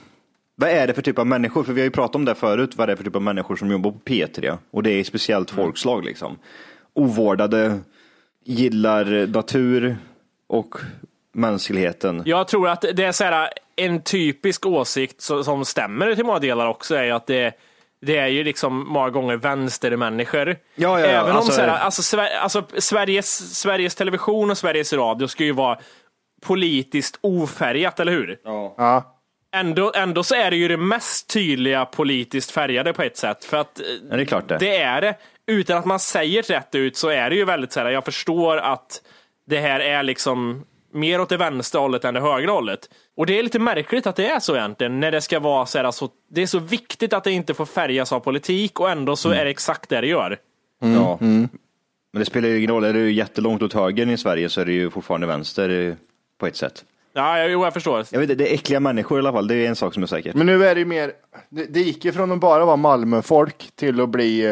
vad 0.56 0.70
är 0.70 0.86
det 0.86 0.94
för 0.94 1.02
typ 1.02 1.18
av 1.18 1.26
människor? 1.26 1.64
För 1.64 1.72
vi 1.72 1.80
har 1.80 1.84
ju 1.84 1.90
pratat 1.90 2.16
om 2.16 2.24
det 2.24 2.34
förut, 2.34 2.76
vad 2.76 2.88
det 2.88 2.92
är 2.92 2.96
för 2.96 3.04
typ 3.04 3.16
av 3.16 3.22
människor 3.22 3.56
som 3.56 3.70
jobbar 3.70 3.90
på 3.90 3.98
P3. 3.98 4.58
Och 4.70 4.82
det 4.82 4.90
är 4.90 5.04
speciellt 5.04 5.50
folkslag 5.50 6.04
liksom. 6.04 6.38
Ovårdade, 6.94 7.78
gillar 8.44 9.26
natur 9.26 9.96
och 10.48 10.74
mänskligheten. 11.34 12.22
Jag 12.26 12.48
tror 12.48 12.68
att 12.68 12.80
det 12.94 13.04
är 13.04 13.12
så 13.12 13.24
här, 13.24 13.48
en 13.76 14.02
typisk 14.02 14.66
åsikt 14.66 15.20
som 15.20 15.64
stämmer 15.64 16.14
till 16.14 16.24
många 16.24 16.38
delar 16.38 16.66
också 16.66 16.94
är 16.94 17.04
ju 17.04 17.10
att 17.10 17.26
det, 17.26 17.52
det 18.02 18.16
är 18.18 18.26
ju 18.26 18.44
liksom 18.44 18.88
många 18.88 19.10
gånger 19.10 19.36
vänstermänniskor. 19.36 20.46
Ja, 20.48 20.56
ja, 20.74 21.00
ja, 21.00 21.06
Även 21.06 21.30
om 21.30 21.36
alltså- 21.36 21.52
så 21.52 21.60
här, 21.60 21.68
alltså, 21.68 22.02
Sver- 22.16 22.36
alltså, 22.38 22.64
Sveriges, 22.78 23.58
Sveriges 23.60 23.94
Television 23.94 24.50
och 24.50 24.58
Sveriges 24.58 24.92
Radio 24.92 25.26
ska 25.26 25.44
ju 25.44 25.52
vara 25.52 25.78
politiskt 26.42 27.18
ofärgat, 27.20 28.00
eller 28.00 28.12
hur? 28.12 28.38
Ja. 28.44 29.11
Ändå, 29.54 29.92
ändå 29.94 30.22
så 30.22 30.34
är 30.34 30.50
det 30.50 30.56
ju 30.56 30.68
det 30.68 30.76
mest 30.76 31.28
tydliga 31.28 31.84
politiskt 31.84 32.50
färgade 32.50 32.92
på 32.92 33.02
ett 33.02 33.16
sätt. 33.16 33.44
För 33.44 33.56
att 33.56 33.80
Ja, 34.10 34.16
det 34.16 34.22
är 34.22 34.24
klart 34.24 34.48
det. 34.48 34.58
det 34.58 34.76
är 34.76 35.00
det. 35.00 35.14
Utan 35.46 35.78
att 35.78 35.84
man 35.84 35.98
säger 35.98 36.42
det 36.42 36.54
rätt 36.54 36.74
ut 36.74 36.96
så 36.96 37.08
är 37.08 37.30
det 37.30 37.36
ju 37.36 37.44
väldigt 37.44 37.72
så 37.72 37.80
här, 37.80 37.90
jag 37.90 38.04
förstår 38.04 38.56
att 38.56 39.02
det 39.46 39.60
här 39.60 39.80
är 39.80 40.02
liksom 40.02 40.64
mer 40.92 41.20
åt 41.20 41.28
det 41.28 41.36
vänstra 41.36 41.80
hållet 41.80 42.04
än 42.04 42.14
det 42.14 42.20
högra 42.20 42.50
hållet. 42.50 42.88
Och 43.16 43.26
det 43.26 43.38
är 43.38 43.42
lite 43.42 43.58
märkligt 43.58 44.06
att 44.06 44.16
det 44.16 44.26
är 44.26 44.40
så 44.40 44.56
egentligen, 44.56 45.00
när 45.00 45.12
det 45.12 45.20
ska 45.20 45.40
vara 45.40 45.66
så 45.66 45.78
här, 45.78 45.84
alltså, 45.84 46.08
det 46.30 46.42
är 46.42 46.46
så 46.46 46.58
viktigt 46.58 47.12
att 47.12 47.24
det 47.24 47.32
inte 47.32 47.54
får 47.54 47.66
färgas 47.66 48.12
av 48.12 48.20
politik 48.20 48.80
och 48.80 48.90
ändå 48.90 49.16
så 49.16 49.30
är 49.30 49.44
det 49.44 49.50
exakt 49.50 49.88
det 49.88 50.00
det 50.00 50.06
gör. 50.06 50.38
Ja. 50.80 51.18
Men 51.20 51.48
det 52.12 52.24
spelar 52.24 52.48
ju 52.48 52.56
ingen 52.58 52.70
roll, 52.70 52.84
är 52.84 52.92
du 52.92 53.12
jättelångt 53.12 53.62
åt 53.62 53.72
höger 53.72 54.10
i 54.10 54.16
Sverige 54.16 54.48
så 54.48 54.60
är 54.60 54.64
det 54.64 54.72
ju 54.72 54.90
fortfarande 54.90 55.26
vänster 55.26 55.96
på 56.38 56.46
ett 56.46 56.56
sätt. 56.56 56.84
Ja, 57.14 57.44
jo, 57.46 57.64
jag 57.64 57.72
förstår. 57.72 58.04
Jag 58.10 58.20
vet 58.20 58.30
inte, 58.30 58.44
det 58.44 58.50
är 58.50 58.54
äckliga 58.54 58.80
människor 58.80 59.18
i 59.18 59.20
alla 59.20 59.32
fall, 59.32 59.46
det 59.48 59.54
är 59.54 59.68
en 59.68 59.76
sak 59.76 59.94
som 59.94 60.02
är 60.02 60.06
säker. 60.06 60.32
Men 60.34 60.46
nu 60.46 60.64
är 60.66 60.74
det 60.74 60.78
ju 60.78 60.86
mer, 60.86 61.12
det, 61.48 61.64
det 61.64 61.80
gick 61.80 62.04
ju 62.04 62.12
från 62.12 62.32
att 62.32 62.38
bara 62.40 62.64
vara 62.64 62.76
Malmöfolk 62.76 63.70
till 63.76 64.00
att 64.00 64.08
bli 64.08 64.44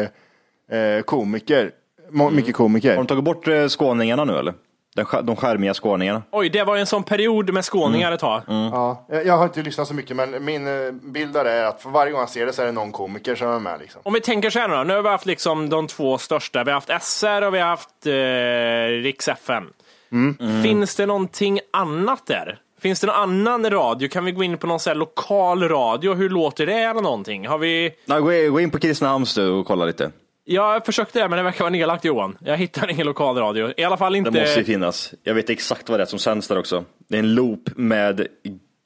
eh, 0.71 1.01
komiker. 1.05 1.71
Må, 2.09 2.29
Mycket 2.29 2.55
komiker. 2.55 2.89
Har 2.89 2.97
de 2.97 3.07
tagit 3.07 3.23
bort 3.23 3.47
eh, 3.47 3.67
skåningarna 3.67 4.23
nu 4.25 4.37
eller? 4.37 4.53
Den, 4.95 5.05
sk- 5.05 5.21
de 5.21 5.35
skärmiga 5.35 5.73
skåningarna? 5.73 6.23
Oj, 6.31 6.49
det 6.49 6.63
var 6.63 6.75
ju 6.75 6.79
en 6.79 6.85
sån 6.85 7.03
period 7.03 7.53
med 7.53 7.65
skåningar 7.65 8.11
ett 8.11 8.19
tag. 8.19 8.41
Ja, 8.47 9.05
jag 9.09 9.25
jag 9.25 9.37
har 9.37 9.43
inte 9.45 9.61
lyssnat 9.61 9.87
så 9.87 9.93
mycket 9.93 10.15
men 10.15 10.45
min 10.45 10.67
eh, 10.67 10.91
bild 10.91 11.33
det 11.33 11.51
är 11.51 11.65
att 11.65 11.81
för 11.81 11.89
varje 11.89 12.11
gång 12.11 12.19
jag 12.21 12.29
ser 12.29 12.45
det 12.45 12.53
så 12.53 12.61
är 12.61 12.65
det 12.65 12.71
någon 12.71 12.91
komiker 12.91 13.35
som 13.35 13.47
är 13.47 13.59
med 13.59 13.79
liksom. 13.79 14.01
Om 14.05 14.13
vi 14.13 14.21
tänker 14.21 14.49
så 14.49 14.59
här 14.59 14.67
nu 14.67 14.75
då. 14.75 14.83
Nu 14.83 14.93
har 14.95 15.01
vi 15.01 15.09
haft 15.09 15.25
liksom 15.25 15.69
de 15.69 15.87
två 15.87 16.17
största. 16.17 16.63
Vi 16.63 16.71
har 16.71 16.81
haft 16.81 17.03
SR 17.05 17.41
och 17.47 17.53
vi 17.53 17.59
har 17.59 17.67
haft 17.67 18.05
eh, 18.05 19.03
Riks 19.03 19.27
FM. 19.27 19.63
Mm. 20.11 20.63
Finns 20.63 20.95
det 20.95 21.05
någonting 21.05 21.59
annat 21.73 22.27
där? 22.27 22.59
Finns 22.81 22.99
det 22.99 23.07
någon 23.07 23.15
annan 23.15 23.69
radio? 23.69 24.07
Kan 24.09 24.25
vi 24.25 24.31
gå 24.31 24.43
in 24.43 24.57
på 24.57 24.67
någon 24.67 24.79
sån 24.79 24.91
här 24.91 24.95
lokal 24.95 25.63
radio? 25.69 26.13
Hur 26.13 26.29
låter 26.29 26.65
det 26.65 26.73
eller 26.73 27.01
någonting? 27.01 27.47
Har 27.47 27.57
vi... 27.57 27.91
Nej, 28.05 28.21
gå, 28.49 28.59
in- 28.59 28.71
på 28.71 28.79
Kristinehamns 28.79 29.35
du 29.35 29.47
och 29.49 29.65
kolla 29.65 29.85
lite. 29.85 30.11
Jag 30.45 30.85
försökte 30.85 31.19
det, 31.19 31.29
men 31.29 31.37
det 31.37 31.43
verkar 31.43 31.59
vara 31.59 31.69
nedlagt 31.69 32.05
Johan. 32.05 32.37
Jag 32.41 32.57
hittar 32.57 32.89
ingen 32.91 33.05
lokal 33.07 33.37
radio. 33.37 33.73
I 33.77 33.83
alla 33.83 33.97
fall 33.97 34.15
inte... 34.15 34.29
Det 34.29 34.39
måste 34.39 34.59
ju 34.59 34.65
finnas. 34.65 35.13
Jag 35.23 35.33
vet 35.33 35.49
exakt 35.49 35.89
vad 35.89 35.99
det 35.99 36.03
är 36.03 36.05
som 36.07 36.19
sänds 36.19 36.47
där 36.47 36.57
också. 36.59 36.83
Det 37.09 37.15
är 37.15 37.19
en 37.19 37.33
loop 37.35 37.69
med 37.75 38.27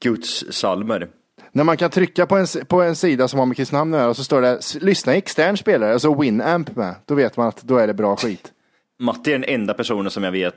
Guds 0.02 0.44
salmer. 0.50 1.08
När 1.52 1.64
man 1.64 1.76
kan 1.76 1.90
trycka 1.90 2.26
på 2.26 2.36
en, 2.36 2.46
på 2.68 2.82
en 2.82 2.96
sida 2.96 3.28
som 3.28 3.38
har 3.38 3.46
med 3.46 3.56
Kristinehamn 3.56 3.94
att 3.94 4.00
göra 4.00 4.10
och 4.10 4.16
så 4.16 4.24
står 4.24 4.40
det 4.40 4.48
"S- 4.48 4.76
lyssna 4.80 5.14
extern 5.14 5.56
spelare, 5.56 5.92
alltså 5.92 6.14
Winamp 6.14 6.76
med. 6.76 6.94
Då 7.06 7.14
vet 7.14 7.36
man 7.36 7.48
att 7.48 7.62
då 7.62 7.76
är 7.78 7.86
det 7.86 7.94
bra 7.94 8.16
skit. 8.16 8.52
Matti 8.98 9.32
är 9.32 9.38
den 9.38 9.44
enda 9.54 9.74
personen 9.74 10.10
som 10.10 10.24
jag 10.24 10.32
vet 10.32 10.54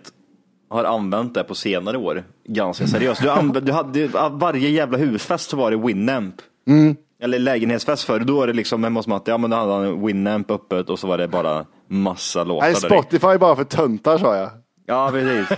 har 0.69 0.84
använt 0.84 1.34
det 1.34 1.43
på 1.43 1.55
senare 1.55 1.97
år. 1.97 2.23
Ganska 2.47 2.88
seriöst. 2.88 3.21
Du 3.21 3.27
anv- 3.29 3.62
du 3.62 3.71
hade, 3.71 4.08
varje 4.32 4.69
jävla 4.69 4.97
husfest 4.97 5.49
så 5.49 5.58
var 5.58 5.71
det 5.71 5.77
Winamp. 5.77 6.36
Mm. 6.67 6.95
Eller 7.21 7.39
lägenhetsfest 7.39 8.03
förr. 8.03 8.19
Då 8.19 8.41
är 8.43 8.47
det 8.47 8.53
liksom 8.53 8.84
hemma 8.84 8.99
hos 8.99 9.08
Matti, 9.08 9.32
ja 9.32 9.38
men 9.38 9.49
då 9.49 9.58
hade 9.58 9.73
han 9.73 10.05
Winamp 10.05 10.51
öppet 10.51 10.89
och 10.89 10.99
så 10.99 11.08
var 11.08 11.17
det 11.17 11.27
bara 11.27 11.65
massa 11.88 12.43
låtar 12.43 12.67
Nej. 12.67 12.75
Spotify 12.75 13.38
bara 13.38 13.55
för 13.55 13.63
töntar 13.63 14.17
sa 14.17 14.36
jag. 14.36 14.49
Ja, 14.86 15.10
precis. 15.12 15.58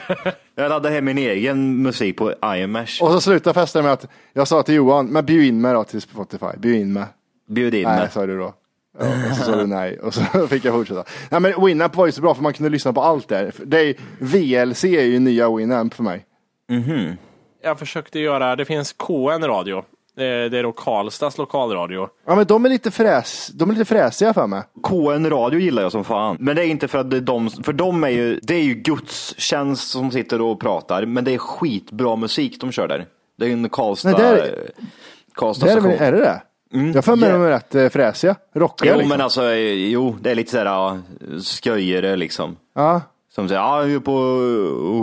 Jag 0.55 0.69
laddade 0.69 0.95
hem 0.95 1.05
min 1.05 1.17
egen 1.17 1.81
musik 1.81 2.17
på 2.17 2.33
iMesh. 2.45 3.03
Och 3.03 3.11
så 3.11 3.21
slutade 3.21 3.53
festen 3.53 3.83
med 3.83 3.93
att 3.93 4.07
jag 4.33 4.47
sa 4.47 4.63
till 4.63 4.75
Johan, 4.75 5.05
men 5.05 5.25
bjud 5.25 5.45
in 5.45 5.61
mig 5.61 5.73
då 5.73 5.83
till 5.83 6.01
Spotify. 6.01 6.45
Bjud 6.57 6.75
in 6.81 6.93
mig. 6.93 7.05
Bjud 7.49 7.73
in 7.75 7.83
Nej, 7.87 7.99
mig. 7.99 8.09
sa 8.11 8.25
du 8.25 8.37
då. 8.37 8.53
Ja, 8.99 9.05
och 9.29 9.35
så 9.37 9.43
sa 9.43 9.55
du 9.55 9.67
nej 9.67 9.99
och 9.99 10.13
så 10.13 10.21
fick 10.49 10.65
jag 10.65 10.73
fortsätta. 10.73 11.03
Nej 11.29 11.39
men 11.39 11.65
Winamp 11.65 11.95
var 11.95 12.05
ju 12.05 12.11
så 12.11 12.21
bra 12.21 12.33
för 12.35 12.43
man 12.43 12.53
kunde 12.53 12.69
lyssna 12.69 12.93
på 12.93 13.01
allt 13.01 13.27
där. 13.27 13.51
Det 13.65 13.79
är, 13.79 13.95
VLC 14.19 14.83
är 14.83 15.03
ju 15.03 15.19
nya 15.19 15.55
Winamp 15.55 15.93
för 15.93 16.03
mig. 16.03 16.25
Mhm. 16.69 17.15
Jag 17.63 17.79
försökte 17.79 18.19
göra... 18.19 18.55
Det 18.55 18.65
finns 18.65 18.93
KN 18.93 19.43
radio. 19.43 19.83
Det 20.15 20.49
det 20.49 20.57
är 20.59 20.63
då 20.63 20.71
Karlstads 20.71 21.37
lokalradio. 21.37 22.07
Ja 22.27 22.35
men 22.35 22.45
de 22.45 22.65
är 22.65 22.69
lite, 22.69 22.91
fräs, 22.91 23.47
de 23.53 23.69
är 23.69 23.73
lite 23.73 23.85
fräsiga 23.85 24.33
för 24.33 24.47
mig. 24.47 24.61
KN 24.83 25.29
Radio 25.29 25.59
gillar 25.59 25.81
jag 25.81 25.91
som 25.91 26.03
fan. 26.03 26.37
Men 26.39 26.55
det 26.55 26.61
är 26.65 26.67
inte 26.67 26.87
för 26.87 26.97
att 26.99 27.09
det 27.11 27.17
är 27.17 27.21
de, 27.21 27.49
för 27.49 27.73
de 27.73 28.03
är 28.03 28.09
ju, 28.09 28.39
det 28.43 28.55
är 28.55 28.63
ju 28.63 28.73
gudstjänst 28.73 29.91
som 29.91 30.11
sitter 30.11 30.41
och 30.41 30.59
pratar, 30.59 31.05
men 31.05 31.23
det 31.23 31.33
är 31.33 31.37
skitbra 31.37 32.15
musik 32.15 32.61
de 32.61 32.71
kör 32.71 32.87
där. 32.87 33.05
Det 33.37 33.45
är 33.47 33.51
en 33.53 33.69
Karlstad, 33.69 34.11
Nej, 34.11 34.19
det 34.21 34.41
är- 34.47 34.69
Karlstad 35.35 35.65
Det 35.65 35.71
är 35.97 36.11
det 36.11 36.17
det? 36.19 36.41
Jag 36.93 37.05
får 37.05 37.15
med 37.15 37.29
Ja. 37.29 37.33
dem 37.33 37.41
är 37.43 37.49
rätt 37.49 37.75
eh, 37.75 37.89
fräsiga. 37.89 38.35
Rockiga 38.55 38.91
Jo, 38.91 38.97
liksom. 38.97 39.09
men 39.09 39.21
alltså, 39.21 39.43
eh, 39.43 39.73
jo, 39.89 40.15
det 40.21 40.31
är 40.31 40.35
lite 40.35 40.51
sådär 40.51 40.65
ja, 40.65 40.97
sköjare 41.63 42.15
liksom. 42.15 42.55
Ja. 42.75 43.01
Som 43.35 43.47
säger, 43.47 43.61
ja, 43.61 43.79
vi 43.81 43.93
är 43.93 43.99
på 43.99 44.11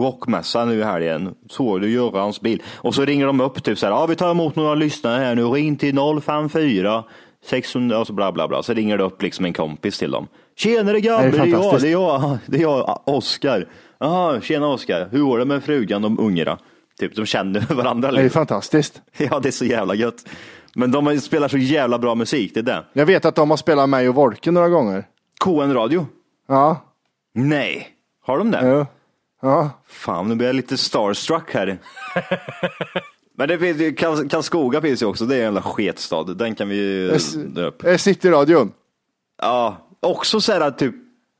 rockmässa 0.02 0.64
nu 0.64 0.78
i 0.78 0.82
helgen. 0.82 1.34
Såg 1.50 1.80
du 1.80 1.90
Görans 1.90 2.40
bil? 2.40 2.62
Och 2.76 2.94
så 2.94 3.04
ringer 3.04 3.26
de 3.26 3.40
upp 3.40 3.62
typ 3.62 3.78
så 3.78 3.86
här, 3.86 3.92
ja 3.92 4.06
vi 4.06 4.14
tar 4.16 4.30
emot 4.30 4.56
några 4.56 4.74
lyssnare 4.74 5.18
här 5.24 5.34
nu, 5.34 5.44
ring 5.44 5.76
till 5.76 5.94
054 6.22 7.04
600 7.46 7.98
och 7.98 8.06
så 8.06 8.12
bla 8.12 8.32
bla 8.32 8.48
bla. 8.48 8.62
Så 8.62 8.72
ringer 8.74 8.98
det 8.98 9.04
upp 9.04 9.22
liksom 9.22 9.44
en 9.44 9.52
kompis 9.52 9.98
till 9.98 10.10
dem. 10.10 10.26
Tjenare 10.56 11.00
grabbar, 11.00 11.30
Det 11.30 11.38
är 11.38 11.46
jag, 11.46 11.80
det 11.80 11.88
är 11.88 11.92
jag, 11.92 12.38
det 12.46 12.56
är 12.56 12.62
jag, 12.62 13.00
Oskar. 13.04 13.66
Jaha, 14.00 14.40
tjena 14.40 14.66
Oskar, 14.68 15.08
hur 15.10 15.20
går 15.22 15.38
det 15.38 15.44
med 15.44 15.64
frugan 15.64 16.04
och 16.04 16.24
ungarna? 16.24 16.58
Typ, 17.00 17.16
de 17.16 17.26
känner 17.26 17.60
varandra. 17.74 18.10
Det 18.12 18.18
är 18.18 18.22
Liksom. 18.22 18.40
fantastiskt. 18.40 19.02
Ja, 19.30 19.40
det 19.40 19.48
är 19.48 19.52
så 19.52 19.64
jävla 19.64 19.94
gött. 19.94 20.24
Men 20.74 20.90
de 20.90 21.20
spelar 21.20 21.48
så 21.48 21.58
jävla 21.58 21.98
bra 21.98 22.14
musik, 22.14 22.54
det 22.54 22.60
är 22.60 22.64
det. 22.64 22.84
Jag 22.92 23.06
vet 23.06 23.24
att 23.24 23.34
de 23.34 23.50
har 23.50 23.56
spelat 23.56 23.88
mig 23.88 24.08
och 24.08 24.14
Wolke 24.14 24.50
några 24.50 24.68
gånger. 24.68 25.04
KN 25.44 25.72
Radio? 25.74 26.06
Ja. 26.48 26.84
Nej, 27.34 27.88
har 28.26 28.38
de 28.38 28.50
det? 28.50 28.68
Ja. 28.68 28.86
ja. 29.42 29.70
Fan, 29.88 30.28
nu 30.28 30.34
blir 30.34 30.46
jag 30.46 30.56
lite 30.56 30.76
starstruck 30.76 31.54
här. 31.54 31.78
Men 33.36 33.48
det 33.48 33.58
finns 33.58 33.80
ju, 33.80 33.90
Karls- 33.90 34.28
Karlskoga 34.28 34.80
finns 34.80 35.02
ju 35.02 35.06
också, 35.06 35.24
det 35.24 35.34
är 35.34 35.38
en 35.38 35.44
jävla 35.44 35.62
sketstad. 35.62 36.24
Den 36.24 36.54
kan 36.54 36.68
vi 36.68 36.76
ju 36.76 37.18
dra 37.46 37.62
upp. 37.62 37.84
Eh, 37.84 37.96
Cityradion. 37.96 38.72
Ja, 39.42 39.76
också 40.00 40.40
så 40.40 40.52
här 40.52 40.70
typ, 40.70 40.94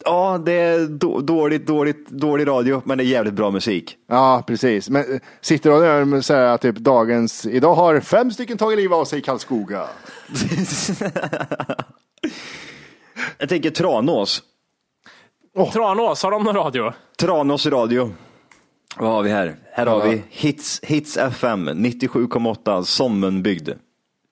ja 0.04 0.38
det 0.38 0.52
är 0.52 0.87
då, 0.87 1.20
dåligt, 1.20 1.66
dåligt, 1.66 2.08
dålig 2.08 2.46
radio, 2.46 2.82
men 2.84 2.98
det 2.98 3.04
är 3.04 3.06
jävligt 3.06 3.34
bra 3.34 3.50
musik. 3.50 3.96
Ja, 4.08 4.44
precis. 4.46 4.90
Men 4.90 5.14
eh, 5.14 5.20
Cityradion 5.40 6.22
säger 6.22 6.56
typ 6.56 6.76
dagens, 6.76 7.46
idag 7.46 7.74
har 7.74 8.00
fem 8.00 8.30
stycken 8.30 8.58
tagit 8.58 8.78
livet 8.78 8.96
av 8.96 9.04
sig 9.04 9.18
i 9.18 9.22
Karlskoga. 9.22 9.87
Jag 13.38 13.48
tänker 13.48 13.70
Tranås. 13.70 14.42
Tranås, 15.72 16.22
har 16.22 16.30
de 16.30 16.44
någon 16.44 16.54
radio? 16.56 16.92
Tranås 17.18 17.66
radio. 17.66 18.14
Vad 18.96 19.11
har 19.11 19.22
vi 19.22 19.30
här? 19.30 19.56
Här 19.72 19.87
har 19.87 20.08
vi 20.08 20.22
Hits, 20.28 20.80
Hits 20.82 21.16
FM 21.16 21.68
97,8 21.68 22.82
Sommenbygd. 22.82 23.70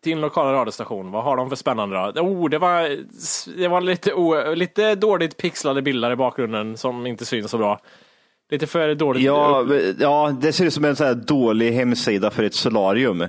Din 0.07 0.21
lokala 0.21 0.53
radiostation, 0.53 1.11
vad 1.11 1.25
har 1.25 1.37
de 1.37 1.49
för 1.49 1.57
spännande 1.57 1.97
då? 1.97 2.21
Oh, 2.21 2.49
det 2.51 2.59
var, 2.59 2.97
det 3.59 3.69
var 3.69 3.81
lite, 3.81 4.13
o, 4.13 4.55
lite 4.55 4.95
dåligt 4.95 5.37
pixlade 5.37 5.83
bilder 5.83 6.11
i 6.11 6.17
bakgrunden 6.17 6.77
som 6.77 7.07
inte 7.07 7.25
syns 7.25 7.51
så 7.51 7.59
bra. 7.59 7.81
Lite 8.51 8.67
för 8.67 8.95
dåligt. 8.95 9.23
Ja, 9.23 9.67
ja, 9.99 10.37
det 10.41 10.53
ser 10.53 10.65
ut 10.65 10.75
som 10.75 10.85
en 10.85 10.97
sån 10.97 11.07
här 11.07 11.15
dålig 11.15 11.73
hemsida 11.73 12.31
för 12.31 12.43
ett 12.43 12.55
solarium. 12.55 13.25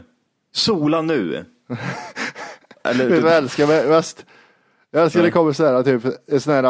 Sola 0.53 1.01
nu. 1.01 1.45
Eller, 2.83 3.03
Vet 3.03 3.15
du 3.15 3.21
vad 3.21 3.31
jag 3.31 3.37
älskar 3.37 3.89
mest? 3.89 4.25
Jag 4.97 5.03
älskar 5.03 5.19
Nej. 5.19 5.29
det 5.29 5.33
kommer 5.33 5.53
sådär 5.53 5.83
typ 5.83 6.13
en 6.31 6.41
sån 6.41 6.53
här, 6.53 6.63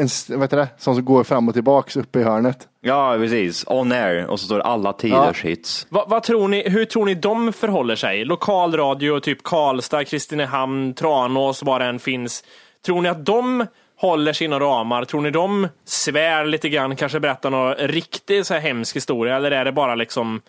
en, 0.00 0.08
vad 0.28 0.42
heter 0.42 0.56
det, 0.56 0.68
som 0.78 0.94
som 0.94 1.04
går 1.04 1.24
fram 1.24 1.48
och 1.48 1.54
tillbaks 1.54 1.96
uppe 1.96 2.20
i 2.20 2.22
hörnet. 2.22 2.68
Ja, 2.80 3.14
precis. 3.18 3.64
On 3.66 3.92
air 3.92 4.26
och 4.26 4.40
så 4.40 4.46
står 4.46 4.58
det 4.58 4.64
alla 4.64 4.92
tiders 4.92 5.44
hits. 5.44 5.86
Vad, 5.90 6.08
vad 6.08 6.22
tror 6.22 6.48
ni, 6.48 6.68
hur 6.68 6.84
tror 6.84 7.06
ni 7.06 7.14
de 7.14 7.52
förhåller 7.52 7.96
sig? 7.96 8.24
Lokalradio, 8.24 9.20
typ 9.20 9.42
Karlstad, 9.42 10.04
Kristinehamn, 10.04 10.94
Tranås, 10.94 11.62
var 11.62 11.78
det 11.78 11.84
än 11.84 11.98
finns. 11.98 12.44
Tror 12.86 13.02
ni 13.02 13.08
att 13.08 13.26
de 13.26 13.66
håller 13.96 14.32
sina 14.32 14.60
ramar? 14.60 15.04
Tror 15.04 15.20
ni 15.20 15.30
de 15.30 15.68
svär 15.84 16.44
lite 16.44 16.68
grann, 16.68 16.96
kanske 16.96 17.20
berättar 17.20 17.50
någon 17.50 17.74
riktigt 17.74 18.46
så 18.46 18.54
här 18.54 18.60
hemsk 18.60 18.96
historia? 18.96 19.36
Eller 19.36 19.50
är 19.50 19.64
det 19.64 19.72
bara 19.72 19.94
liksom 19.94 20.40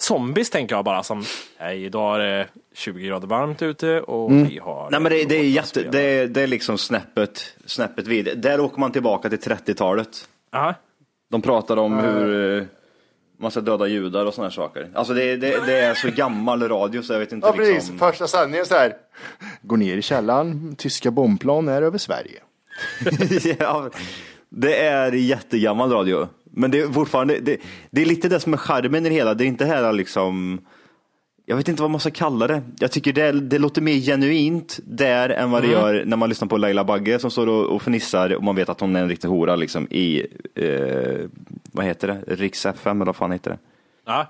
zombies 0.00 0.50
tänker 0.50 0.74
jag 0.74 0.84
bara 0.84 1.02
som, 1.02 1.24
hej 1.58 1.84
idag 1.84 2.14
är 2.14 2.18
det 2.18 2.46
20 2.74 3.06
grader 3.06 3.26
varmt 3.28 3.62
ute 3.62 4.00
och 4.00 4.30
Mm. 4.30 4.48
vi 4.48 4.58
har... 4.58 4.88
Nej 4.90 5.00
men 5.00 5.12
det, 5.12 5.24
det 5.24 5.36
är 5.36 5.48
jätte, 5.48 5.82
det, 5.82 6.00
är- 6.00 6.26
det 6.26 6.40
är 6.42 6.46
liksom 6.46 6.78
snäppet, 6.78 7.56
snäppet 7.66 8.06
vid. 8.06 8.38
Där 8.38 8.60
åker 8.60 8.80
man 8.80 8.92
tillbaka 8.92 9.28
till 9.28 9.38
30-talet. 9.38 10.28
Aha. 10.52 10.74
De 11.30 11.42
pratar 11.42 11.76
om 11.76 11.98
hur 11.98 12.58
eh, 12.58 12.64
man 13.40 13.50
ska 13.50 13.60
döda 13.60 13.86
judar 13.86 14.26
och 14.26 14.34
sådana 14.34 14.48
här 14.48 14.54
saker. 14.54 14.88
Alltså 14.94 15.14
det, 15.14 15.36
det, 15.36 15.66
det 15.66 15.76
är 15.78 15.94
så 15.94 16.08
gammal 16.10 16.68
radio 16.68 17.02
så 17.02 17.12
jag 17.12 17.20
vet 17.20 17.32
inte 17.32 17.46
Ja, 17.46 17.52
precis. 17.52 17.74
liksom. 17.74 17.98
Första 17.98 18.26
sändningen 18.26 18.66
så 18.66 18.74
här. 18.74 18.92
Går 19.62 19.76
ner 19.76 19.96
i 19.96 20.02
källaren, 20.02 20.74
tyska 20.78 21.10
bombplan 21.10 21.68
är 21.68 21.82
över 21.82 21.98
Sverige. 21.98 22.40
ja, 23.58 23.90
det 24.48 24.76
är 24.82 25.12
jättegammal 25.12 25.90
radio. 25.92 26.28
Men 26.44 26.70
det 26.70 26.80
är 26.80 26.88
fortfarande, 26.88 27.38
det, 27.40 27.56
det 27.90 28.02
är 28.02 28.06
lite 28.06 28.28
det 28.28 28.40
som 28.40 28.52
är 28.52 28.56
charmen 28.56 29.06
i 29.06 29.08
det 29.08 29.14
hela. 29.14 29.34
Det 29.34 29.44
är 29.44 29.46
inte 29.46 29.64
här 29.64 29.92
liksom, 29.92 30.60
jag 31.50 31.56
vet 31.56 31.68
inte 31.68 31.82
vad 31.82 31.90
man 31.90 32.00
ska 32.00 32.10
kalla 32.10 32.46
det. 32.46 32.62
Jag 32.78 32.92
tycker 32.92 33.12
det, 33.12 33.32
det 33.32 33.58
låter 33.58 33.82
mer 33.82 33.94
genuint 33.94 34.80
där 34.84 35.28
än 35.28 35.50
vad 35.50 35.62
det 35.62 35.68
Mm. 35.68 35.80
gör 35.80 36.04
när 36.04 36.16
man 36.16 36.28
lyssnar 36.28 36.48
på 36.48 36.56
Laila 36.56 36.84
Bagge 36.84 37.18
som 37.18 37.30
står 37.30 37.46
och, 37.46 37.66
och 37.74 37.82
fnissar 37.82 38.34
och 38.34 38.42
man 38.44 38.56
vet 38.56 38.68
att 38.68 38.80
hon 38.80 38.96
är 38.96 39.02
en 39.02 39.08
riktig 39.08 39.28
hora 39.28 39.56
liksom 39.56 39.86
i, 39.90 40.26
eh, 40.54 41.28
vad 41.72 41.84
heter 41.84 42.08
det, 42.08 42.34
Riks 42.34 42.66
FM 42.66 42.96
eller 42.96 43.06
vad 43.06 43.16
fan 43.16 43.32
heter 43.32 43.50
det? 43.50 43.58
Ja. 44.06 44.26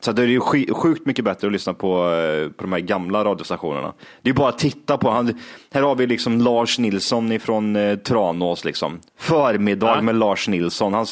Så 0.00 0.12
det 0.12 0.22
är 0.22 0.26
ju 0.26 0.40
sjukt 0.74 1.06
mycket 1.06 1.24
bättre 1.24 1.46
att 1.46 1.52
lyssna 1.52 1.74
på, 1.74 2.12
eh, 2.12 2.48
på 2.48 2.62
de 2.62 2.72
här 2.72 2.80
gamla 2.80 3.24
radiostationerna. 3.24 3.92
Det 4.22 4.30
är 4.30 4.34
bara 4.34 4.48
att 4.48 4.58
titta 4.58 4.98
på. 4.98 5.10
Han, 5.10 5.38
här 5.70 5.82
har 5.82 5.94
vi 5.94 6.06
liksom 6.06 6.40
Lars 6.40 6.78
Nilsson 6.78 7.32
ifrån 7.32 7.76
eh, 7.76 7.96
Tranås. 7.96 8.64
Liksom. 8.64 9.00
Förmiddag 9.18 10.02
med 10.02 10.14
Lars 10.14 10.48
Nilsson. 10.48 10.94
Han, 10.94 11.06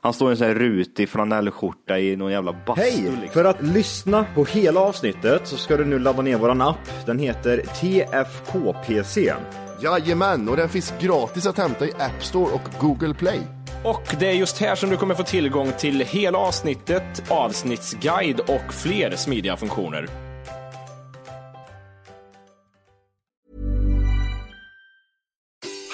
han 0.00 0.12
står 0.12 0.28
i 0.28 0.30
en 0.30 0.36
sån 0.36 0.46
här 0.46 0.54
rutig 0.54 1.08
flanellskjorta 1.08 1.98
i 1.98 2.16
någon 2.16 2.32
jävla 2.32 2.54
bastu. 2.66 2.82
Hej! 2.82 3.02
Liksom. 3.02 3.28
För 3.28 3.44
att 3.44 3.62
lyssna 3.62 4.26
på 4.34 4.44
hela 4.44 4.80
avsnittet 4.80 5.48
så 5.48 5.56
ska 5.56 5.76
du 5.76 5.84
nu 5.84 5.98
ladda 5.98 6.22
ner 6.22 6.38
våran 6.38 6.60
app. 6.60 7.06
Den 7.06 7.18
heter 7.18 7.56
TFKPC. 7.58 9.34
Jajamän, 9.80 10.48
och 10.48 10.56
den 10.56 10.68
finns 10.68 10.94
gratis 11.00 11.46
att 11.46 11.58
hämta 11.58 11.86
i 11.86 11.92
App 11.92 12.24
Store 12.24 12.52
och 12.52 12.80
Google 12.80 13.14
Play. 13.14 13.40
Och 13.84 14.14
det 14.18 14.26
är 14.26 14.32
just 14.32 14.58
här 14.58 14.74
som 14.74 14.90
du 14.90 14.96
kommer 14.96 15.14
få 15.14 15.22
tillgång 15.22 15.72
till 15.78 16.00
hela 16.00 16.38
avsnittet, 16.38 17.30
avsnittsguide 17.30 18.40
och 18.40 18.74
fler 18.74 19.16
smidiga 19.16 19.56
funktioner. 19.56 20.08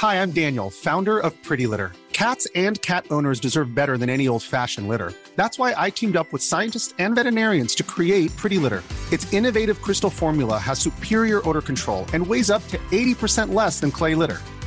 Hi, 0.03 0.15
I'm 0.23 0.33
Daniel, 0.33 0.71
founder 0.71 1.19
of 1.19 1.33
Pretty 1.49 1.67
Litter. 1.67 1.93
Cats 2.13 2.47
and 2.55 2.81
cat 2.81 3.05
owners 3.11 3.41
deserve 3.41 3.75
better 3.75 3.99
than 3.99 4.09
any 4.09 4.29
old 4.29 4.43
fashioned 4.43 4.89
litter. 4.89 5.13
That's 5.37 5.59
why 5.59 5.75
I 5.87 5.91
teamed 5.91 6.17
up 6.17 6.33
with 6.33 6.43
scientists 6.43 6.95
and 6.99 7.15
veterinarians 7.15 7.75
to 7.75 7.83
create 7.83 8.37
Pretty 8.37 8.59
Litter. 8.59 8.83
Its 9.13 9.33
innovative 9.33 9.83
crystal 9.83 10.11
formula 10.11 10.59
has 10.59 10.79
superior 10.79 11.41
odor 11.49 11.63
control 11.63 12.07
and 12.15 12.27
weighs 12.27 12.51
up 12.51 12.67
to 12.69 12.79
80% 12.93 13.55
less 13.55 13.81
than 13.81 13.91
clay 13.91 14.15
litter. 14.15 14.39